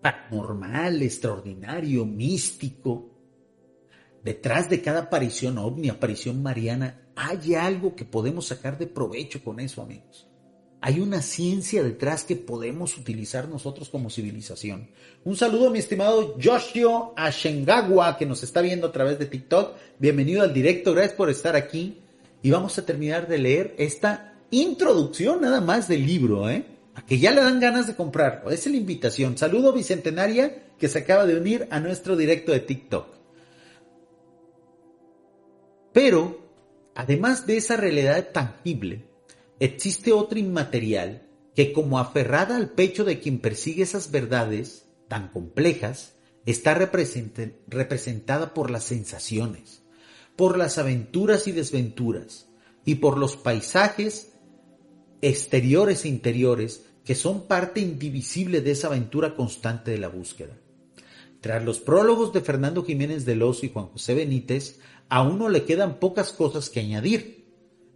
[0.02, 3.10] paranormal, extraordinario, místico.
[4.24, 9.60] Detrás de cada aparición ovni, aparición mariana, hay algo que podemos sacar de provecho con
[9.60, 10.28] eso, amigos.
[10.82, 14.90] Hay una ciencia detrás que podemos utilizar nosotros como civilización.
[15.26, 19.76] Un saludo a mi estimado Yoshio Ashengawa que nos está viendo a través de TikTok.
[20.00, 22.00] Bienvenido al directo, gracias por estar aquí.
[22.42, 26.64] Y vamos a terminar de leer esta introducción nada más del libro, ¿eh?
[27.08, 28.52] Que ya le dan ganas de comprarlo.
[28.52, 29.38] Es la invitación.
[29.38, 33.08] Saludo Bicentenaria que se acaba de unir a nuestro directo de TikTok.
[35.94, 36.40] Pero,
[36.96, 39.06] además de esa realidad tangible,
[39.60, 41.24] existe otra inmaterial
[41.56, 46.14] que como aferrada al pecho de quien persigue esas verdades tan complejas,
[46.46, 49.82] está representada por las sensaciones,
[50.36, 52.48] por las aventuras y desventuras,
[52.86, 54.32] y por los paisajes
[55.22, 60.56] exteriores e interiores que son parte indivisible de esa aventura constante de la búsqueda.
[61.42, 64.80] Tras los prólogos de Fernando Jiménez de Los y Juan José Benítez,
[65.10, 67.48] a uno le quedan pocas cosas que añadir.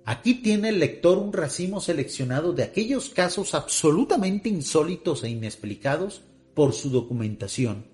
[0.03, 6.23] Aquí tiene el lector un racimo seleccionado de aquellos casos absolutamente insólitos e inexplicados
[6.55, 7.85] por su documentación,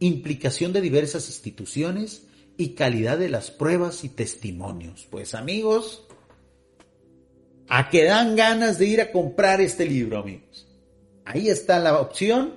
[0.00, 2.26] implicación de diversas instituciones
[2.58, 5.08] y calidad de las pruebas y testimonios.
[5.10, 6.07] Pues amigos,
[7.68, 10.66] a que dan ganas de ir a comprar este libro, amigos.
[11.24, 12.54] Ahí está la opción.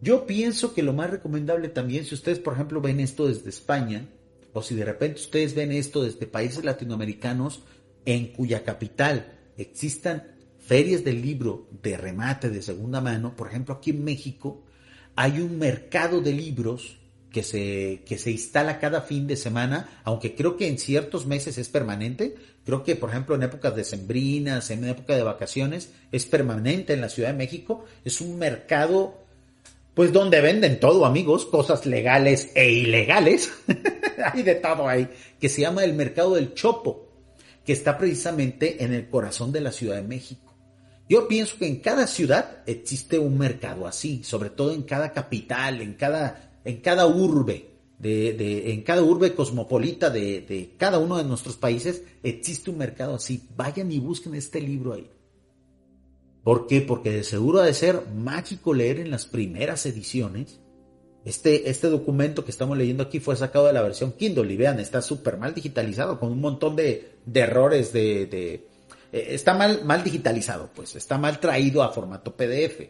[0.00, 4.06] Yo pienso que lo más recomendable también, si ustedes, por ejemplo, ven esto desde España,
[4.52, 7.62] o si de repente ustedes ven esto desde países latinoamericanos,
[8.06, 13.90] en cuya capital existan ferias del libro de remate de segunda mano, por ejemplo aquí
[13.90, 14.62] en México
[15.16, 16.98] hay un mercado de libros
[17.34, 21.58] que se, que se instala cada fin de semana, aunque creo que en ciertos meses
[21.58, 26.92] es permanente, creo que por ejemplo en épocas decembrinas, en época de vacaciones, es permanente
[26.92, 29.18] en la Ciudad de México, es un mercado
[29.94, 33.52] pues donde venden todo amigos, cosas legales e ilegales,
[34.32, 35.08] hay de todo ahí,
[35.40, 37.08] que se llama el mercado del Chopo
[37.66, 40.54] que está precisamente en el corazón de la Ciudad de México.
[41.08, 45.80] Yo pienso que en cada ciudad existe un mercado así, sobre todo en cada capital,
[45.80, 51.24] en cada, en cada urbe, de, en cada urbe cosmopolita de, de cada uno de
[51.24, 53.48] nuestros países existe un mercado así.
[53.56, 55.10] Vayan y busquen este libro ahí.
[56.42, 56.82] ¿Por qué?
[56.82, 60.60] Porque de seguro ha de ser mágico leer en las primeras ediciones
[61.24, 64.78] este, este documento que estamos leyendo aquí fue sacado de la versión Kindle y vean,
[64.78, 68.26] está súper mal digitalizado con un montón de, errores de...
[68.26, 68.54] de
[69.10, 72.88] eh, está mal, mal digitalizado, pues, está mal traído a formato PDF.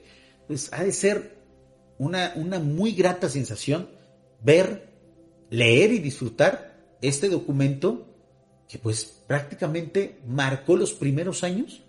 [0.49, 1.44] Pues ha de ser
[1.99, 3.89] una, una muy grata sensación
[4.43, 4.89] ver,
[5.51, 8.07] leer y disfrutar este documento
[8.69, 11.83] que pues prácticamente marcó los primeros años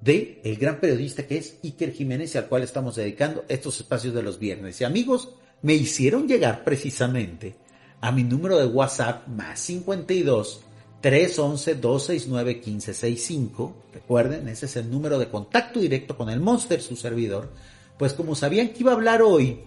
[0.00, 4.22] de el gran periodista que es Iker Jiménez al cual estamos dedicando estos espacios de
[4.22, 4.80] los viernes.
[4.80, 5.30] Y amigos,
[5.62, 7.56] me hicieron llegar precisamente
[8.00, 10.60] a mi número de WhatsApp más 52
[11.00, 13.76] 311 269 1565.
[13.94, 17.50] Recuerden, ese es el número de contacto directo con el Monster, su servidor.
[17.98, 19.60] Pues como sabían que iba a hablar hoy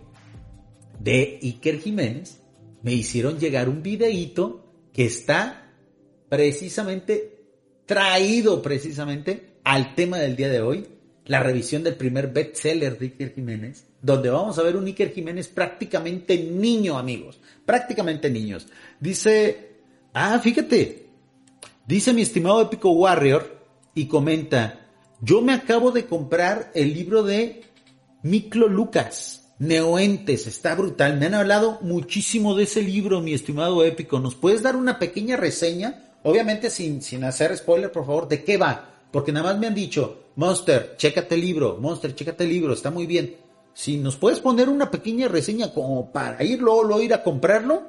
[1.00, 2.42] de Iker Jiménez,
[2.84, 5.74] me hicieron llegar un videíto que está
[6.30, 7.40] precisamente
[7.86, 10.88] traído precisamente al tema del día de hoy,
[11.26, 15.48] la revisión del primer bestseller de Iker Jiménez, donde vamos a ver un Iker Jiménez
[15.48, 18.68] prácticamente niño, amigos, prácticamente niños.
[19.00, 19.78] Dice,
[20.14, 21.08] ah, fíjate,
[21.88, 23.58] dice mi estimado Épico Warrior
[23.96, 24.88] y comenta,
[25.22, 27.64] yo me acabo de comprar el libro de
[28.22, 34.20] Miklo Lucas, Neoentes, está brutal, me han hablado muchísimo de ese libro, mi estimado Épico,
[34.20, 36.14] ¿nos puedes dar una pequeña reseña?
[36.24, 38.90] Obviamente sin, sin hacer spoiler, por favor, ¿de qué va?
[39.12, 42.92] Porque nada más me han dicho, Monster, chécate el libro, Monster, chécate el libro, está
[42.92, 43.36] muy bien
[43.80, 47.84] si nos puedes poner una pequeña reseña como para irlo o ir a comprarlo,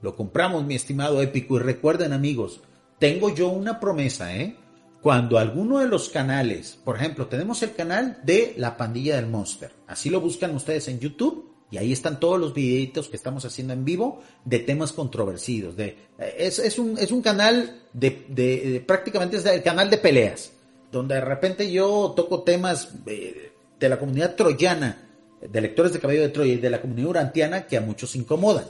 [0.00, 1.56] lo compramos, mi estimado épico.
[1.56, 2.60] Y recuerden, amigos,
[2.98, 4.56] tengo yo una promesa, ¿eh?
[5.04, 9.70] Cuando alguno de los canales, por ejemplo, tenemos el canal de La Pandilla del Monster.
[9.86, 13.74] Así lo buscan ustedes en YouTube y ahí están todos los videitos que estamos haciendo
[13.74, 15.76] en vivo de temas controversidos.
[15.76, 15.94] De,
[16.38, 20.52] es, un, es un canal de, prácticamente es el canal de peleas,
[20.90, 25.06] donde de repente yo toco temas eh, de la comunidad troyana,
[25.38, 28.64] de lectores de Cabello de Troya y de la comunidad urantiana que a muchos incomodan.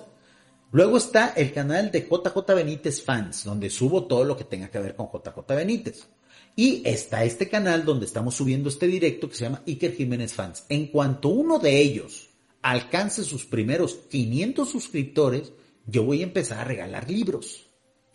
[0.72, 4.80] Luego está el canal de JJ Benítez Fans, donde subo todo lo que tenga que
[4.80, 6.09] ver con JJ Benítez.
[6.57, 10.64] Y está este canal donde estamos subiendo este directo que se llama Iker Jiménez Fans.
[10.68, 12.28] En cuanto uno de ellos
[12.62, 15.52] alcance sus primeros 500 suscriptores,
[15.86, 17.66] yo voy a empezar a regalar libros.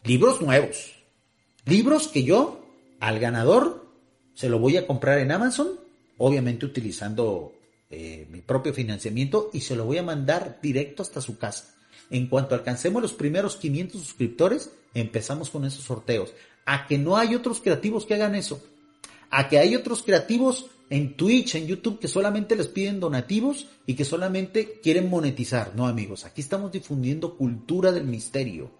[0.03, 0.93] Libros nuevos.
[1.65, 2.65] Libros que yo
[2.99, 3.89] al ganador
[4.33, 5.67] se lo voy a comprar en Amazon
[6.19, 7.53] obviamente utilizando
[7.89, 11.73] eh, mi propio financiamiento y se lo voy a mandar directo hasta su casa.
[12.11, 16.33] En cuanto alcancemos los primeros 500 suscriptores, empezamos con esos sorteos.
[16.65, 18.61] A que no hay otros creativos que hagan eso.
[19.29, 23.95] A que hay otros creativos en Twitch, en YouTube, que solamente les piden donativos y
[23.95, 25.73] que solamente quieren monetizar.
[25.75, 28.71] No, amigos, aquí estamos difundiendo cultura del misterio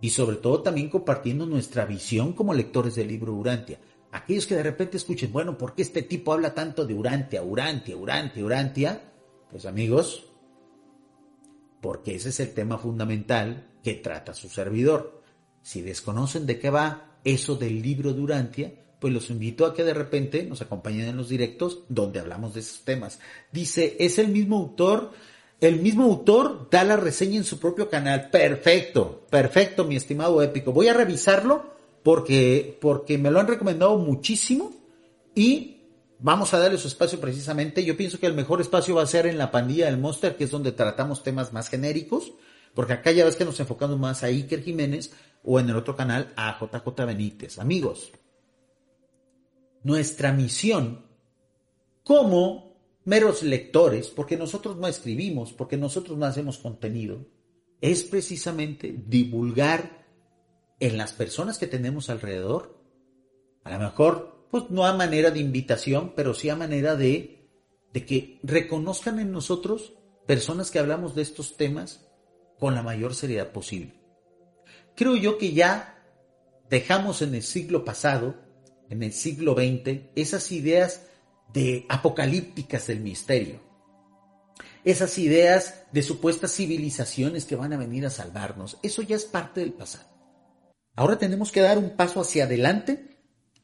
[0.00, 3.78] y sobre todo también compartiendo nuestra visión como lectores del libro Urantia.
[4.10, 7.96] Aquellos que de repente escuchen, bueno, ¿por qué este tipo habla tanto de Urantia, Urantia,
[7.96, 9.12] Urantia, Urantia?
[9.50, 10.26] Pues amigos,
[11.80, 15.21] porque ese es el tema fundamental que trata su servidor.
[15.62, 19.82] Si desconocen de qué va eso del libro de Urantia, pues los invito a que
[19.82, 23.18] de repente nos acompañen en los directos donde hablamos de esos temas.
[23.50, 25.10] Dice, es el mismo autor,
[25.60, 28.30] el mismo autor da la reseña en su propio canal.
[28.30, 30.72] Perfecto, perfecto, mi estimado épico.
[30.72, 34.72] Voy a revisarlo porque, porque me lo han recomendado muchísimo
[35.34, 35.78] y
[36.18, 37.84] vamos a darle su espacio precisamente.
[37.84, 40.44] Yo pienso que el mejor espacio va a ser en la pandilla del Monster, que
[40.44, 42.32] es donde tratamos temas más genéricos,
[42.74, 45.12] porque acá ya ves que nos enfocamos más a Iker Jiménez
[45.42, 47.58] o en el otro canal a JJ Benítez.
[47.58, 48.12] Amigos,
[49.82, 51.06] nuestra misión
[52.04, 52.72] como
[53.04, 57.26] meros lectores, porque nosotros no escribimos, porque nosotros no hacemos contenido,
[57.80, 60.06] es precisamente divulgar
[60.78, 62.80] en las personas que tenemos alrededor,
[63.64, 67.48] a lo mejor, pues no a manera de invitación, pero sí a manera de,
[67.92, 69.94] de que reconozcan en nosotros
[70.26, 72.11] personas que hablamos de estos temas
[72.58, 73.94] con la mayor seriedad posible.
[74.94, 76.02] Creo yo que ya
[76.68, 78.34] dejamos en el siglo pasado
[78.92, 81.00] en el siglo XX esas ideas
[81.54, 83.60] de apocalípticas del misterio,
[84.84, 89.60] esas ideas de supuestas civilizaciones que van a venir a salvarnos, eso ya es parte
[89.60, 90.04] del pasado.
[90.94, 93.11] Ahora tenemos que dar un paso hacia adelante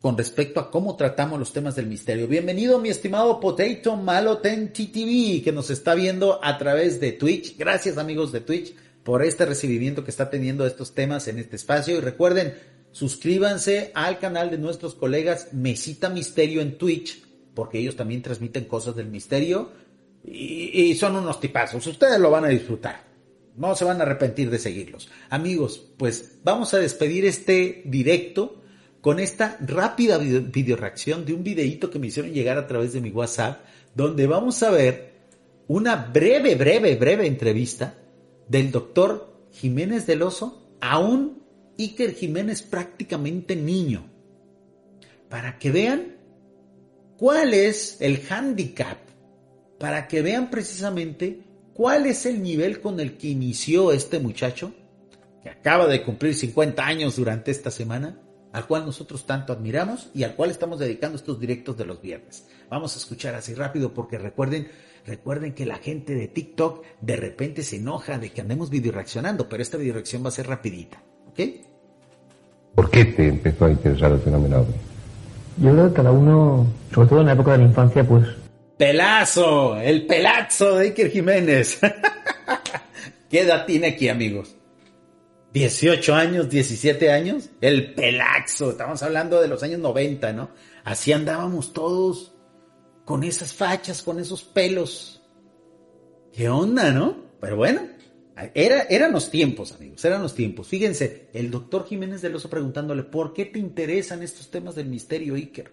[0.00, 2.28] con respecto a cómo tratamos los temas del misterio.
[2.28, 7.56] Bienvenido mi estimado Potato Maloten TTV que nos está viendo a través de Twitch.
[7.58, 11.96] Gracias amigos de Twitch por este recibimiento que está teniendo estos temas en este espacio
[11.96, 12.54] y recuerden
[12.92, 17.22] Suscríbanse al canal de nuestros colegas Mesita Misterio en Twitch,
[17.54, 19.70] porque ellos también transmiten cosas del misterio
[20.24, 21.86] y, son unos tipazos.
[21.86, 23.06] Ustedes lo van a disfrutar.
[23.56, 25.10] No se van a arrepentir de seguirlos.
[25.30, 28.62] Amigos, pues vamos a despedir este directo
[29.00, 33.00] con esta rápida video, reacción de un videíto que me hicieron llegar a través de
[33.00, 35.12] mi WhatsApp, donde vamos a ver
[35.68, 37.94] una breve, breve, breve entrevista
[38.48, 41.42] del doctor Jiménez del Oso a un
[41.78, 44.10] Iker Jiménez prácticamente niño,
[45.28, 46.16] para que vean
[47.16, 48.98] cuál es el handicap,
[49.78, 51.40] para que vean precisamente
[51.72, 54.72] cuál es el nivel con el que inició este muchacho,
[55.42, 58.20] que acaba de cumplir 50 años durante esta semana,
[58.52, 62.46] al cual nosotros tanto admiramos y al cual estamos dedicando estos directos de los viernes.
[62.70, 64.68] Vamos a escuchar así rápido porque recuerden,
[65.06, 69.48] recuerden que la gente de TikTok de repente se enoja de que andemos video reaccionando,
[69.48, 71.40] pero esta video reacción va a ser rapidita, ¿ok?
[72.74, 74.64] ¿Por qué te empezó a interesar el fenómeno?
[75.60, 78.28] Yo creo que cada uno, sobre todo en la época de la infancia, pues...
[78.76, 81.80] Pelazo, el pelazo de Iker Jiménez.
[83.28, 84.57] ¿Qué edad tiene aquí, amigos?
[85.52, 87.50] 18 años, 17 años.
[87.60, 90.50] El pelazo, estamos hablando de los años 90, ¿no?
[90.84, 92.34] Así andábamos todos
[93.04, 95.22] con esas fachas, con esos pelos.
[96.32, 97.28] ¿Qué onda, no?
[97.40, 97.82] Pero bueno,
[98.54, 100.68] era, eran los tiempos, amigos, eran los tiempos.
[100.68, 105.34] Fíjense, el doctor Jiménez del Oso preguntándole, ¿por qué te interesan estos temas del misterio
[105.34, 105.72] Iker?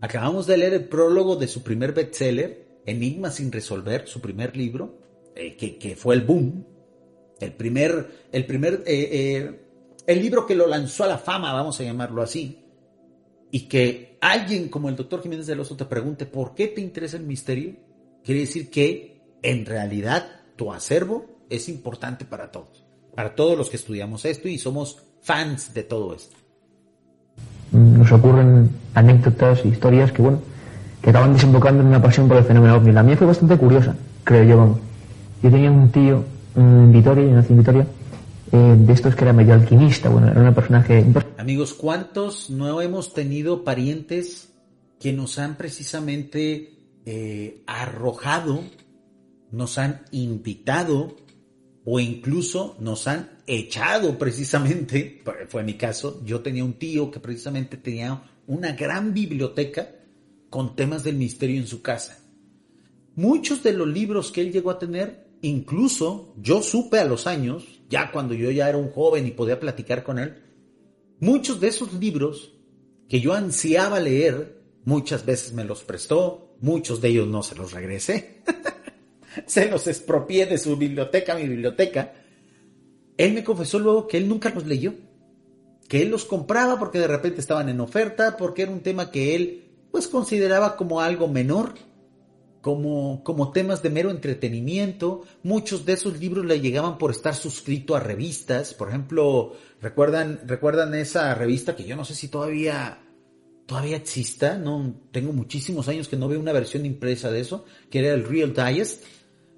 [0.00, 4.98] Acabamos de leer el prólogo de su primer bestseller, Enigma sin resolver, su primer libro,
[5.36, 6.66] eh, que, fue el boom.
[7.42, 9.60] El primer, el primer, eh, eh,
[10.06, 12.64] el libro que lo lanzó a la fama, vamos a llamarlo así.
[13.50, 17.16] Y que alguien como el doctor Jiménez del Oso te pregunte, ¿por qué te interesa
[17.16, 17.74] el misterio?
[18.24, 22.84] Quiere decir que, en realidad, tu acervo es importante para todos,
[23.14, 26.36] para todos los que estudiamos esto y somos fans de todo esto.
[27.72, 30.40] Nos ocurren anécdotas, historias que, bueno,
[31.02, 32.92] que acaban desembocando en una pasión por el fenómeno ovni.
[32.92, 34.78] La mía fue bastante curiosa, creo yo,
[35.42, 37.86] Yo tenía un tío en Vitoria, yo nací Vitoria,
[38.52, 41.04] eh, de estos que era medio alquimista, bueno, era un personaje...
[41.38, 44.52] Amigos, ¿cuántos no hemos tenido parientes
[45.00, 48.62] que nos han precisamente eh, arrojado,
[49.50, 51.16] nos han invitado
[51.84, 57.76] o incluso nos han echado precisamente, fue mi caso, yo tenía un tío que precisamente
[57.76, 59.88] tenía una gran biblioteca
[60.50, 62.18] con temas del misterio en su casa.
[63.14, 67.82] Muchos de los libros que él llegó a tener, incluso yo supe a los años,
[67.90, 70.42] ya cuando yo ya era un joven y podía platicar con él,
[71.20, 72.54] muchos de esos libros
[73.08, 77.72] que yo ansiaba leer, muchas veces me los prestó, muchos de ellos no se los
[77.72, 78.42] regresé,
[79.46, 82.14] se los expropié de su biblioteca, mi biblioteca,
[83.18, 84.94] él me confesó luego que él nunca los leyó,
[85.88, 89.34] que él los compraba porque de repente estaban en oferta, porque era un tema que
[89.34, 91.74] él pues consideraba como algo menor,
[92.62, 95.24] como, como temas de mero entretenimiento.
[95.42, 98.72] Muchos de esos libros le llegaban por estar suscrito a revistas.
[98.72, 103.00] Por ejemplo, ¿recuerdan, recuerdan esa revista que yo no sé si todavía,
[103.66, 104.56] todavía exista?
[104.56, 108.24] No, tengo muchísimos años que no veo una versión impresa de eso, que era el
[108.24, 109.04] Real Digest,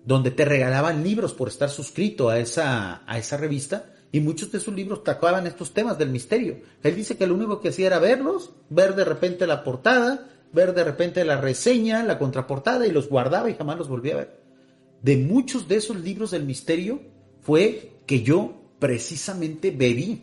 [0.05, 3.91] donde te regalaban libros por estar suscrito a esa, a esa revista.
[4.13, 6.61] Y muchos de esos libros tocaban estos temas del misterio.
[6.83, 10.73] Él dice que lo único que hacía era verlos, ver de repente la portada, ver
[10.73, 14.41] de repente la reseña, la contraportada y los guardaba y jamás los volvía a ver.
[15.03, 17.03] De muchos de esos libros del misterio
[17.43, 20.23] fue que yo precisamente bebí.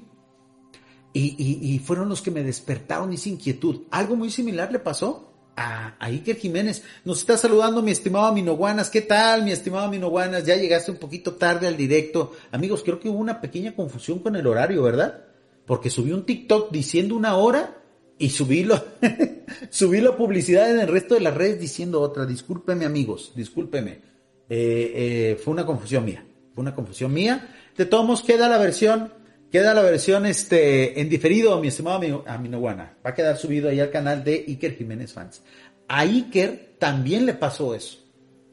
[1.14, 3.82] Y, fueron los que me despertaron esa inquietud.
[3.92, 6.84] Algo muy similar le pasó a, a, Iker Jiménez.
[7.04, 8.90] Nos está saludando mi estimado Aminoguanas.
[8.90, 10.46] ¿Qué tal, mi estimado Aminoguanas?
[10.46, 12.32] Ya llegaste un poquito tarde al directo.
[12.52, 15.26] Amigos, creo que hubo una pequeña confusión con el horario, ¿verdad?
[15.66, 17.81] Porque subí un TikTok diciendo una hora
[18.22, 22.26] y subí, la publicidad en el resto de las redes diciendo otra.
[22.26, 24.00] Discúlpeme amigos, discúlpeme.
[24.48, 26.24] Eh, eh, fue una confusión mía,
[26.54, 27.50] fue una confusión mía.
[27.76, 29.12] De todos modos queda la versión,
[29.52, 32.98] queda la versión este, en diferido, mi estimado Aminoguana.
[33.04, 35.42] Va a quedar subido ahí al canal de Iker Jiménez Fans.
[35.88, 37.98] A Iker también le pasó eso.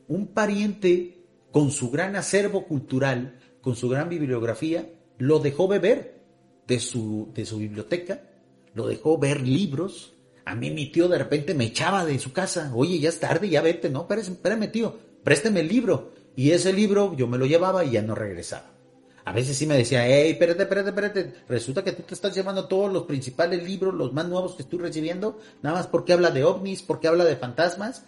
[0.08, 1.18] Un pariente
[1.50, 4.88] con su gran acervo cultural, con su gran bibliografía,
[5.18, 6.22] lo dejó beber
[6.66, 8.22] de su, de su biblioteca
[8.78, 10.14] lo dejó ver libros.
[10.44, 12.70] A mí mi tío de repente me echaba de su casa.
[12.74, 13.90] Oye, ya es tarde, ya vete.
[13.90, 16.12] No, espérame, espérame tío, présteme el libro.
[16.36, 18.70] Y ese libro yo me lo llevaba y ya no regresaba.
[19.24, 21.34] A veces sí me decía, hey, espérate, espérate, espérate.
[21.48, 24.78] Resulta que tú te estás llevando todos los principales libros, los más nuevos que estoy
[24.78, 28.04] recibiendo, nada más porque habla de ovnis, porque habla de fantasmas.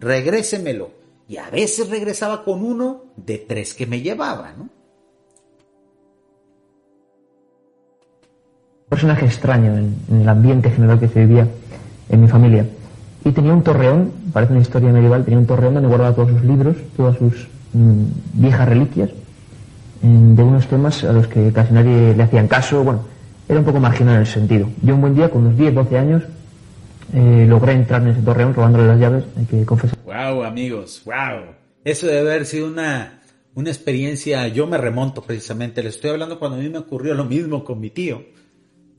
[0.00, 0.90] Regrésemelo.
[1.28, 4.77] Y a veces regresaba con uno de tres que me llevaba, ¿no?
[8.88, 11.46] Personaje extraño en, el ambiente general que se vivía
[12.08, 12.66] en mi familia.
[13.24, 16.44] Y tenía un torreón, parece una historia medieval, tenía un torreón donde guardaba todos sus
[16.44, 18.04] libros, todas sus mm,
[18.34, 19.10] viejas reliquias,
[20.02, 22.82] mm, de unos temas a los que casi nadie le hacían caso.
[22.82, 23.04] Bueno,
[23.48, 24.68] era un poco marginal en ese sentido.
[24.82, 26.22] Yo un buen día, con unos 10, 12 años,
[27.12, 29.98] eh, logré entrar en ese torreón robándole las llaves, hay que confesar.
[30.04, 31.02] ¡Wow, amigos!
[31.04, 31.54] ¡Wow!
[31.84, 33.20] Eso debe haber sido una,
[33.54, 37.24] una experiencia, yo me remonto precisamente, les estoy hablando cuando a mí me ocurrió lo
[37.24, 38.37] mismo con mi tío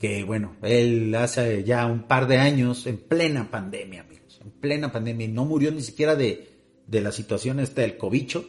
[0.00, 4.90] que bueno, él hace ya un par de años, en plena pandemia, amigos, en plena
[4.90, 6.48] pandemia, y no murió ni siquiera de,
[6.86, 8.48] de la situación esta del cobicho,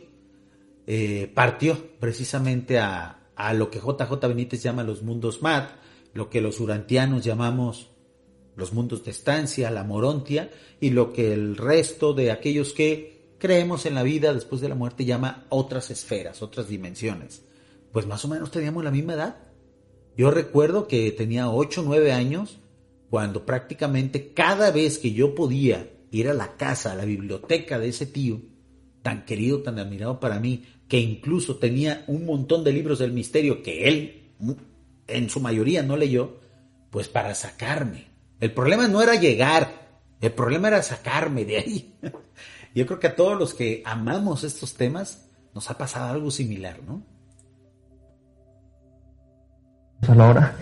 [0.87, 5.71] eh, partió precisamente a, a, lo que JJ Benítez llama los mundos mat,
[6.13, 7.89] lo que los urantianos llamamos
[8.55, 10.49] los mundos de estancia, la morontia,
[10.79, 14.75] y lo que el resto de aquellos que creemos en la vida después de la
[14.75, 17.43] muerte llama otras esferas, otras dimensiones.
[17.91, 19.50] Pues más o menos teníamos la misma edad,
[20.17, 22.59] yo recuerdo que tenía 8 o 9 años
[23.09, 27.89] cuando prácticamente cada vez que yo podía ir a la casa, a la biblioteca de
[27.89, 28.41] ese tío,
[29.01, 33.63] tan querido, tan admirado para mí, que incluso tenía un montón de libros del misterio
[33.63, 34.33] que él,
[35.07, 36.39] en su mayoría, no leyó,
[36.89, 38.07] pues para sacarme.
[38.39, 41.95] El problema no era llegar, el problema era sacarme de ahí.
[42.75, 46.81] Yo creo que a todos los que amamos estos temas nos ha pasado algo similar,
[46.83, 47.05] ¿no?
[50.07, 50.55] Ahora.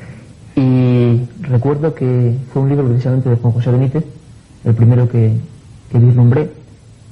[0.56, 4.04] Y recuerdo que fue un libro precisamente de Juan José Benítez,
[4.66, 5.32] el primero que,
[5.92, 6.50] que vislumbré,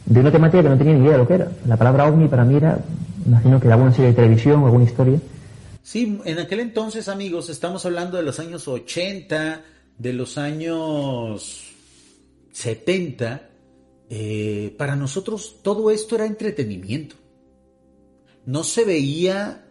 [0.05, 1.51] de una temática que no tenía ni idea de lo que era.
[1.65, 2.79] La palabra ovni para mí era,
[3.25, 5.19] imagino que de alguna serie de televisión o alguna historia.
[5.81, 9.61] Sí, en aquel entonces, amigos, estamos hablando de los años 80,
[9.97, 11.71] de los años
[12.51, 13.49] 70.
[14.09, 17.15] Eh, para nosotros todo esto era entretenimiento.
[18.45, 19.66] No se veía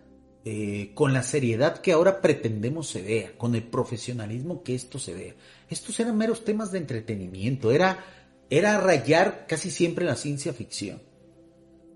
[0.49, 5.13] eh, con la seriedad que ahora pretendemos se vea, con el profesionalismo que esto se
[5.13, 5.35] vea.
[5.69, 8.05] Estos eran meros temas de entretenimiento, era,
[8.49, 11.03] era rayar casi siempre la ciencia ficción.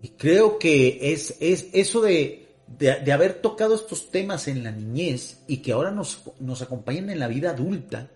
[0.02, 5.44] Y creo que es, es eso de, de, haber tocado estos temas en la niñez
[5.46, 8.10] y que ahora nos, nos acompañan en la vida adulta,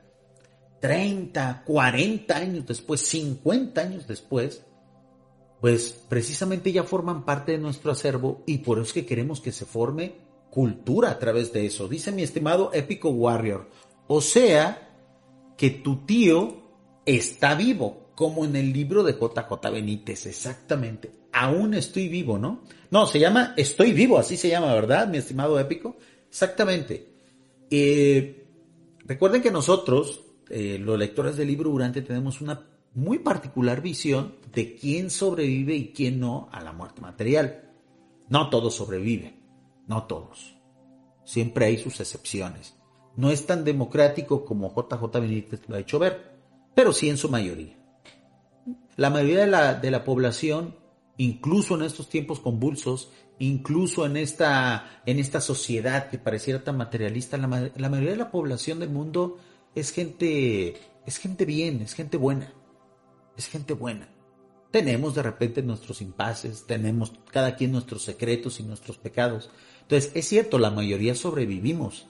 [0.80, 4.64] 30, 40 años después, 50 años después,
[5.60, 9.52] pues precisamente ya forman parte de nuestro acervo y por eso es que queremos que
[9.52, 10.23] se forme
[10.54, 11.88] cultura a través de eso.
[11.88, 13.68] Dice mi estimado Épico Warrior.
[14.06, 14.88] O sea,
[15.58, 16.62] que tu tío
[17.04, 21.10] está vivo, como en el libro de JJ Benítez, exactamente.
[21.32, 22.62] Aún estoy vivo, ¿no?
[22.92, 25.96] No, se llama Estoy vivo, así se llama, ¿verdad, mi estimado Épico?
[26.28, 27.08] Exactamente.
[27.68, 28.46] Eh,
[29.06, 32.64] recuerden que nosotros, eh, los lectores del libro Durante, tenemos una
[32.94, 37.72] muy particular visión de quién sobrevive y quién no a la muerte material.
[38.28, 39.43] No todos sobreviven,
[39.86, 40.56] no todos.
[41.24, 42.76] Siempre hay sus excepciones.
[43.16, 46.36] No es tan democrático como JJ Benítez lo ha hecho ver,
[46.74, 47.78] pero sí en su mayoría.
[48.96, 50.76] La mayoría de la, de la población,
[51.16, 57.36] incluso en estos tiempos convulsos, incluso en esta, en esta sociedad que pareciera tan materialista,
[57.36, 59.38] la, la mayoría de la población del mundo
[59.74, 60.74] es gente,
[61.06, 62.52] es gente bien, es gente buena,
[63.36, 64.08] es gente buena.
[64.70, 69.50] Tenemos de repente nuestros impases, tenemos cada quien nuestros secretos y nuestros pecados.
[69.84, 72.06] Entonces, es cierto, la mayoría sobrevivimos.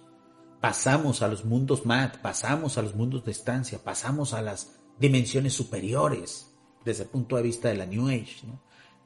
[0.60, 5.52] Pasamos a los mundos mat, pasamos a los mundos de estancia, pasamos a las dimensiones
[5.52, 8.62] superiores desde el punto de vista de la New Age, ¿no?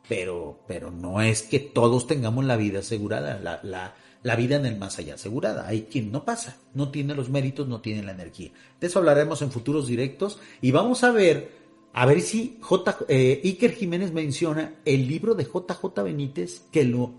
[0.08, 4.66] Pero, pero no es que todos tengamos la vida asegurada, la, la, la vida en
[4.66, 5.66] el más allá asegurada.
[5.66, 8.50] Hay quien no pasa, no tiene los méritos, no tiene la energía.
[8.80, 11.52] De eso hablaremos en futuros directos y vamos a ver,
[11.92, 17.12] a ver si J, eh, Iker Jiménez menciona el libro de JJ Benítez que lo,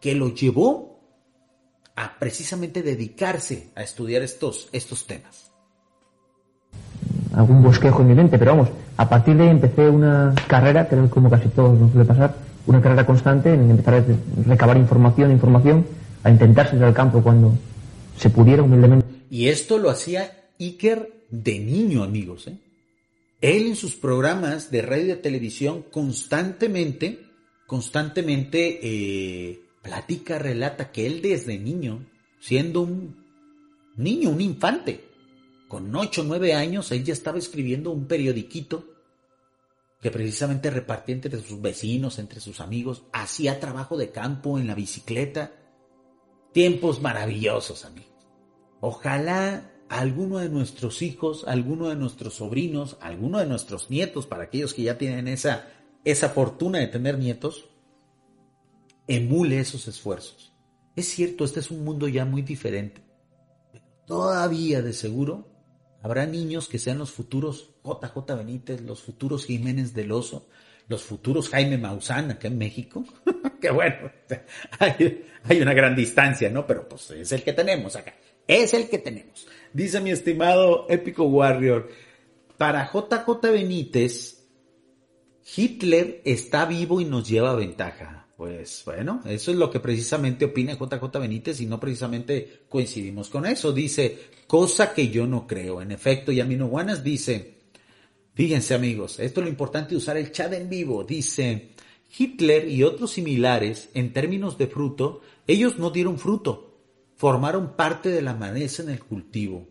[0.00, 0.95] que lo llevó
[1.96, 5.50] a precisamente dedicarse a estudiar estos, estos temas.
[7.34, 11.04] Algún bosquejo en mi mente, pero vamos, a partir de ahí empecé una carrera, creo
[11.04, 12.34] que como casi todos nos suele pasar,
[12.66, 14.04] una carrera constante en empezar a
[14.46, 15.86] recabar información, información,
[16.22, 17.52] a intentar salir al campo cuando
[18.18, 19.06] se pudiera humildemente.
[19.30, 22.48] Y esto lo hacía Iker de niño, amigos.
[22.48, 22.58] ¿eh?
[23.40, 27.20] Él en sus programas de radio y de televisión constantemente,
[27.66, 32.04] constantemente eh, platica, relata que él desde niño,
[32.40, 33.24] siendo un
[33.96, 35.04] niño, un infante,
[35.68, 38.84] con 8 o 9 años, él ya estaba escribiendo un periodiquito
[40.00, 44.74] que precisamente repartía entre sus vecinos, entre sus amigos, hacía trabajo de campo en la
[44.74, 45.52] bicicleta.
[46.52, 48.10] Tiempos maravillosos, amigos.
[48.80, 54.74] Ojalá alguno de nuestros hijos, alguno de nuestros sobrinos, alguno de nuestros nietos, para aquellos
[54.74, 55.68] que ya tienen esa,
[56.04, 57.68] esa fortuna de tener nietos,
[59.06, 60.52] emule esos esfuerzos.
[60.94, 63.02] Es cierto, este es un mundo ya muy diferente.
[64.06, 65.48] Todavía de seguro
[66.02, 70.48] habrá niños que sean los futuros JJ Benítez, los futuros Jiménez del Oso,
[70.88, 73.04] los futuros Jaime Maussan acá en México.
[73.60, 74.10] que bueno,
[74.78, 76.66] hay, hay, una gran distancia, ¿no?
[76.66, 78.14] Pero pues es el que tenemos acá.
[78.46, 79.46] Es el que tenemos.
[79.72, 81.90] Dice mi estimado Épico Warrior,
[82.56, 84.46] para JJ Benítez,
[85.56, 88.25] Hitler está vivo y nos lleva ventaja.
[88.36, 93.46] Pues bueno, eso es lo que precisamente opina JJ Benítez y no precisamente coincidimos con
[93.46, 93.72] eso.
[93.72, 95.80] Dice, cosa que yo no creo.
[95.80, 97.54] En efecto, Yamino Guanas dice,
[98.34, 101.02] fíjense amigos, esto es lo importante de usar el chat en vivo.
[101.02, 101.70] Dice,
[102.18, 106.78] Hitler y otros similares, en términos de fruto, ellos no dieron fruto,
[107.16, 109.66] formaron parte de la maleza en el cultivo.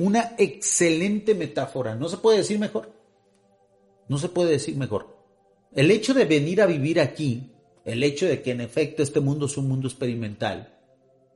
[0.00, 2.92] Una excelente metáfora, no se puede decir mejor.
[4.08, 5.16] No se puede decir mejor.
[5.72, 7.52] El hecho de venir a vivir aquí
[7.84, 10.78] el hecho de que en efecto este mundo es un mundo experimental,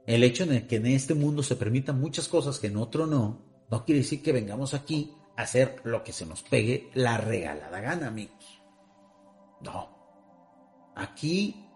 [0.06, 3.42] el hecho de que en este mundo se permitan muchas cosas que en otro no,
[3.70, 7.80] no quiere decir que vengamos aquí a hacer lo que se nos pegue la regalada
[7.80, 8.62] gana, amigos.
[9.62, 10.92] No.
[10.94, 11.66] Aquí,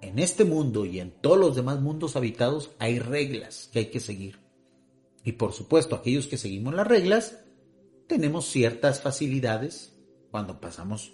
[0.00, 4.00] en este mundo y en todos los demás mundos habitados, hay reglas que hay que
[4.00, 4.38] seguir.
[5.24, 7.40] Y por supuesto, aquellos que seguimos las reglas,
[8.06, 9.98] tenemos ciertas facilidades
[10.30, 11.12] cuando pasamos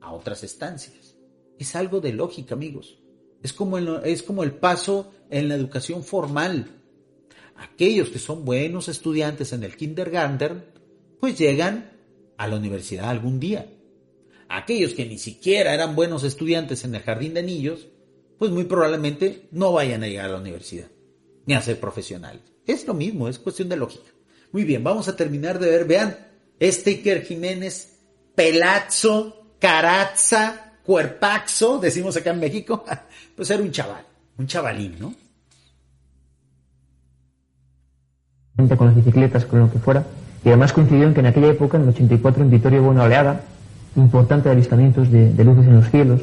[0.00, 1.13] a otras estancias.
[1.58, 2.98] Es algo de lógica, amigos.
[3.42, 6.80] Es como, el, es como el paso en la educación formal.
[7.56, 10.64] Aquellos que son buenos estudiantes en el kindergarten,
[11.20, 11.92] pues llegan
[12.36, 13.70] a la universidad algún día.
[14.48, 17.88] Aquellos que ni siquiera eran buenos estudiantes en el jardín de niños,
[18.38, 20.88] pues muy probablemente no vayan a llegar a la universidad,
[21.46, 22.42] ni a ser profesionales.
[22.66, 24.10] Es lo mismo, es cuestión de lógica.
[24.52, 26.16] Muy bien, vamos a terminar de ver, vean,
[26.58, 27.98] este Iker Jiménez,
[28.34, 32.84] Pelazo, Carazza, cuerpaxo, decimos acá en México,
[33.36, 34.04] pues era un chaval,
[34.38, 35.14] un chavalín, ¿no?
[38.76, 40.04] Con las bicicletas, con lo que fuera.
[40.44, 43.04] Y además coincidió en que en aquella época, en el 84, en Vitoria hubo una
[43.04, 43.40] oleada
[43.96, 46.20] importante de avistamientos de, de luces en los cielos.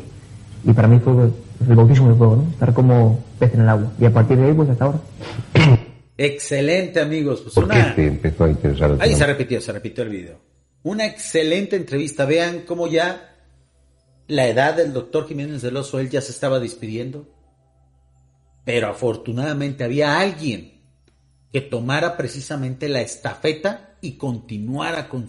[0.64, 1.14] Y para mí fue
[1.58, 2.50] pues, el bautismo de fuego, ¿no?
[2.52, 3.92] Estar como pez en el agua.
[4.00, 5.00] Y a partir de ahí, pues hasta ahora.
[6.18, 7.42] Excelente, amigos.
[7.42, 7.96] Pues ¿Por una...
[7.96, 10.40] qué te empezó a interesar el Ahí se repitió, se repitió el video.
[10.84, 12.26] Una excelente entrevista.
[12.26, 13.31] Vean cómo ya
[14.32, 17.28] la edad del doctor Jiménez del Oso, él ya se estaba despidiendo.
[18.64, 20.82] Pero afortunadamente había alguien
[21.52, 25.28] que tomara precisamente la estafeta y continuara con,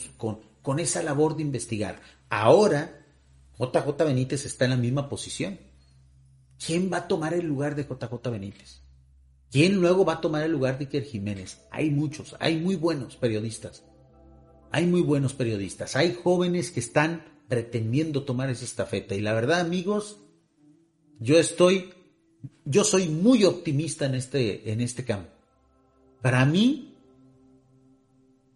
[0.62, 2.00] con esa labor de investigar.
[2.30, 3.04] Ahora,
[3.58, 5.58] JJ Benítez está en la misma posición.
[6.64, 8.82] ¿Quién va a tomar el lugar de JJ Benítez?
[9.50, 11.60] ¿Quién luego va a tomar el lugar de Iker Jiménez?
[11.72, 13.82] Hay muchos, hay muy buenos periodistas.
[14.70, 19.14] hay muy buenos periodistas, hay jóvenes que están pretendiendo tomar esa estafeta.
[19.14, 20.16] Y la verdad, amigos,
[21.20, 21.92] yo estoy,
[22.64, 25.28] yo soy muy optimista en este, en este campo.
[26.22, 26.94] Para mí,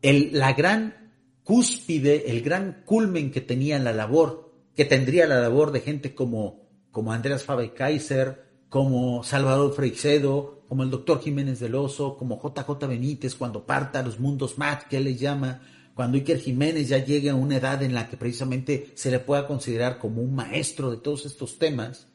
[0.00, 1.12] el, la gran
[1.44, 6.62] cúspide, el gran culmen que tenía la labor, que tendría la labor de gente como,
[6.90, 12.88] como Andreas Faber Kaiser, como Salvador Freixedo, como el doctor Jiménez del Oso, como JJ
[12.88, 15.60] Benítez, cuando parta a los mundos más, que les llama,
[15.96, 19.46] cuando Iker Jiménez ya llegue a una edad en la que precisamente se le pueda
[19.46, 22.08] considerar como un maestro de todos estos temas,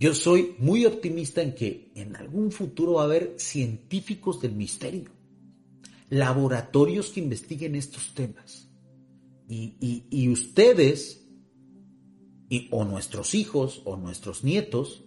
[0.00, 5.12] yo soy muy optimista en que en algún futuro va a haber científicos del misterio,
[6.10, 8.68] laboratorios que investiguen estos temas.
[9.48, 11.28] Y, ustedes,
[12.72, 15.04] o nuestros hijos, o nuestros nietos,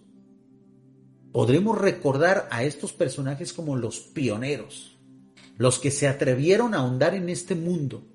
[1.34, 4.97] podremos recordar a estos personajes como los pioneros,
[5.58, 8.08] los que se atrevieron a ahondar en este mundo,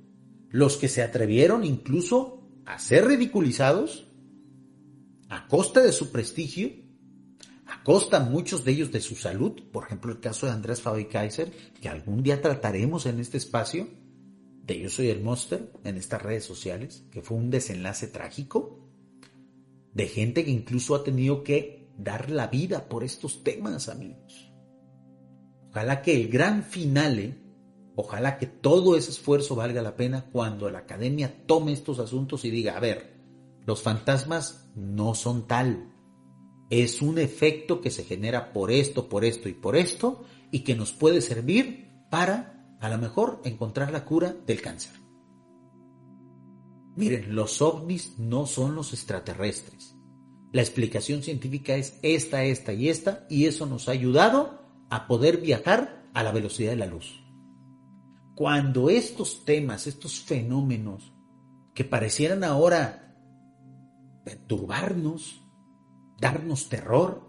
[0.51, 4.07] los que se atrevieron incluso a ser ridiculizados
[5.29, 6.71] a costa de su prestigio,
[7.67, 11.07] a costa muchos de ellos de su salud, por ejemplo el caso de Andrés Fabi
[11.07, 11.51] Kaiser,
[11.81, 13.89] que algún día trataremos en este espacio,
[14.65, 18.79] de Yo Soy el Monster, en estas redes sociales, que fue un desenlace trágico,
[19.93, 24.52] de gente que incluso ha tenido que dar la vida por estos temas, amigos.
[25.73, 27.35] Ojalá que el gran finale,
[27.97, 32.51] ojalá que todo ese esfuerzo valga la pena cuando la academia tome estos asuntos y
[32.51, 33.17] diga, a ver,
[33.65, 35.91] los fantasmas no son tal.
[36.69, 40.75] Es un efecto que se genera por esto, por esto y por esto y que
[40.75, 44.93] nos puede servir para, a lo mejor, encontrar la cura del cáncer.
[46.97, 49.97] Miren, los ovnis no son los extraterrestres.
[50.53, 54.62] La explicación científica es esta, esta y esta y eso nos ha ayudado
[54.93, 57.25] a poder viajar a la velocidad de la luz.
[58.35, 61.15] Cuando estos temas, estos fenómenos
[61.73, 63.17] que parecieran ahora
[64.23, 65.41] perturbarnos,
[66.21, 67.27] darnos terror,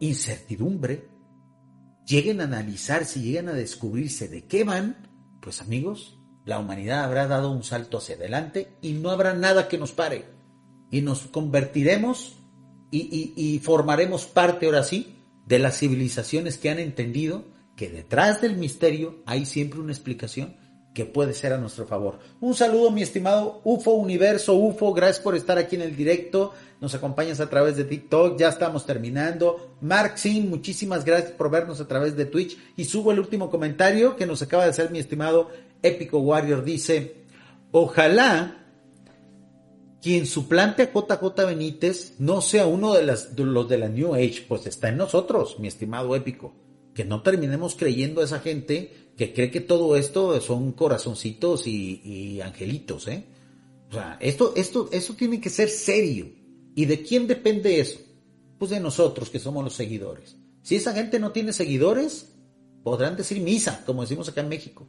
[0.00, 1.10] incertidumbre,
[2.06, 5.06] lleguen a analizarse, lleguen a descubrirse de qué van,
[5.42, 9.76] pues amigos, la humanidad habrá dado un salto hacia adelante y no habrá nada que
[9.76, 10.24] nos pare.
[10.90, 12.38] Y nos convertiremos
[12.90, 15.18] y, y formaremos parte ahora sí
[15.52, 17.44] de las civilizaciones que han entendido
[17.76, 20.56] que detrás del misterio hay siempre una explicación
[20.94, 22.20] que puede ser a nuestro favor.
[22.40, 26.54] Un saludo, mi estimado UFO Universo, UFO, gracias por estar aquí en el directo.
[26.80, 29.76] Nos acompañas a través de TikTok, ya estamos terminando.
[29.82, 32.56] Mark Sin, muchísimas gracias por vernos a través de Twitch.
[32.78, 35.50] Y subo el último comentario que nos acaba de hacer mi estimado
[35.82, 36.64] Épico Warrior.
[36.64, 37.26] Dice,
[37.72, 38.61] ojalá
[40.02, 44.44] quien suplante a JJ Benítez no sea uno de, de los de la New Age,
[44.48, 46.52] pues está en nosotros, mi estimado Épico.
[46.92, 52.40] Que no terminemos creyendo a esa gente que cree que todo esto son corazoncitos y,
[52.42, 53.24] angelitos, ¿eh?
[53.90, 56.32] O sea, esto, esto, tiene que ser serio.
[56.74, 58.00] ¿Y de quién depende eso?
[58.58, 60.36] Pues de nosotros, que somos los seguidores.
[60.62, 62.34] Si esa gente no tiene seguidores,
[62.82, 64.88] podrán decir misa, como decimos acá en México.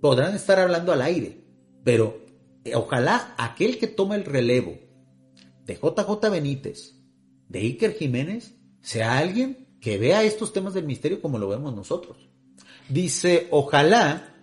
[0.00, 1.44] Podrán estar hablando al aire.
[1.84, 2.27] Pero
[2.74, 4.78] ojalá aquel que tome el relevo
[5.64, 6.94] de JJ Benítez,
[7.48, 12.28] de Iker Jiménez, sea alguien que vea estos temas del misterio como lo vemos nosotros.
[12.88, 14.34] Dice, ojalá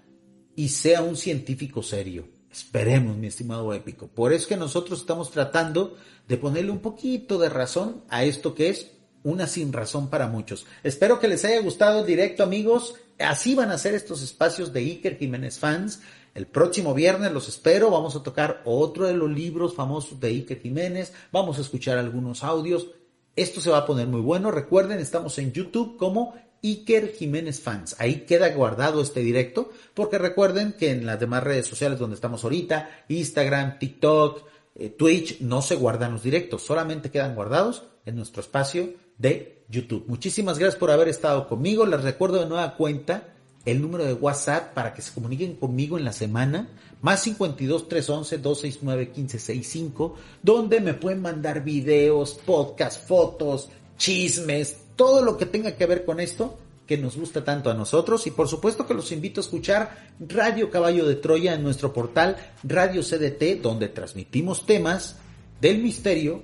[0.55, 2.27] y sea un científico serio.
[2.51, 4.07] Esperemos, mi estimado épico.
[4.07, 5.97] Por eso que nosotros estamos tratando
[6.27, 8.91] de ponerle un poquito de razón a esto que es
[9.23, 10.65] una sin razón para muchos.
[10.83, 12.93] Espero que les haya gustado el directo, amigos.
[13.19, 16.01] Así van a ser estos espacios de Iker Jiménez Fans.
[16.35, 17.89] El próximo viernes los espero.
[17.89, 21.13] Vamos a tocar otro de los libros famosos de Iker Jiménez.
[21.31, 22.89] Vamos a escuchar algunos audios.
[23.37, 24.51] Esto se va a poner muy bueno.
[24.51, 27.95] Recuerden, estamos en YouTube como Iker Jiménez Fans.
[27.99, 32.43] Ahí queda guardado este directo, porque recuerden que en las demás redes sociales donde estamos
[32.43, 34.43] ahorita, Instagram, TikTok,
[34.75, 40.03] eh, Twitch, no se guardan los directos, solamente quedan guardados en nuestro espacio de YouTube.
[40.07, 41.85] Muchísimas gracias por haber estado conmigo.
[41.85, 43.34] Les recuerdo de nueva cuenta
[43.65, 46.69] el número de WhatsApp para que se comuniquen conmigo en la semana,
[47.01, 55.37] más 52 311 269 1565, donde me pueden mandar videos, podcasts, fotos, chismes, todo lo
[55.37, 58.27] que tenga que ver con esto que nos gusta tanto a nosotros.
[58.27, 62.37] Y por supuesto que los invito a escuchar Radio Caballo de Troya en nuestro portal
[62.63, 65.17] Radio CDT donde transmitimos temas
[65.59, 66.43] del misterio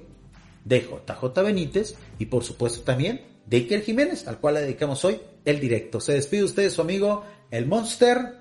[0.66, 5.20] de JJ Benítez y por supuesto también de Iker Jiménez al cual le dedicamos hoy
[5.44, 6.00] el directo.
[6.00, 8.38] Se despide usted su amigo El Monster.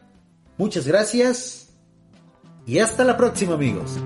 [0.56, 1.70] Muchas gracias
[2.64, 3.98] y hasta la próxima amigos.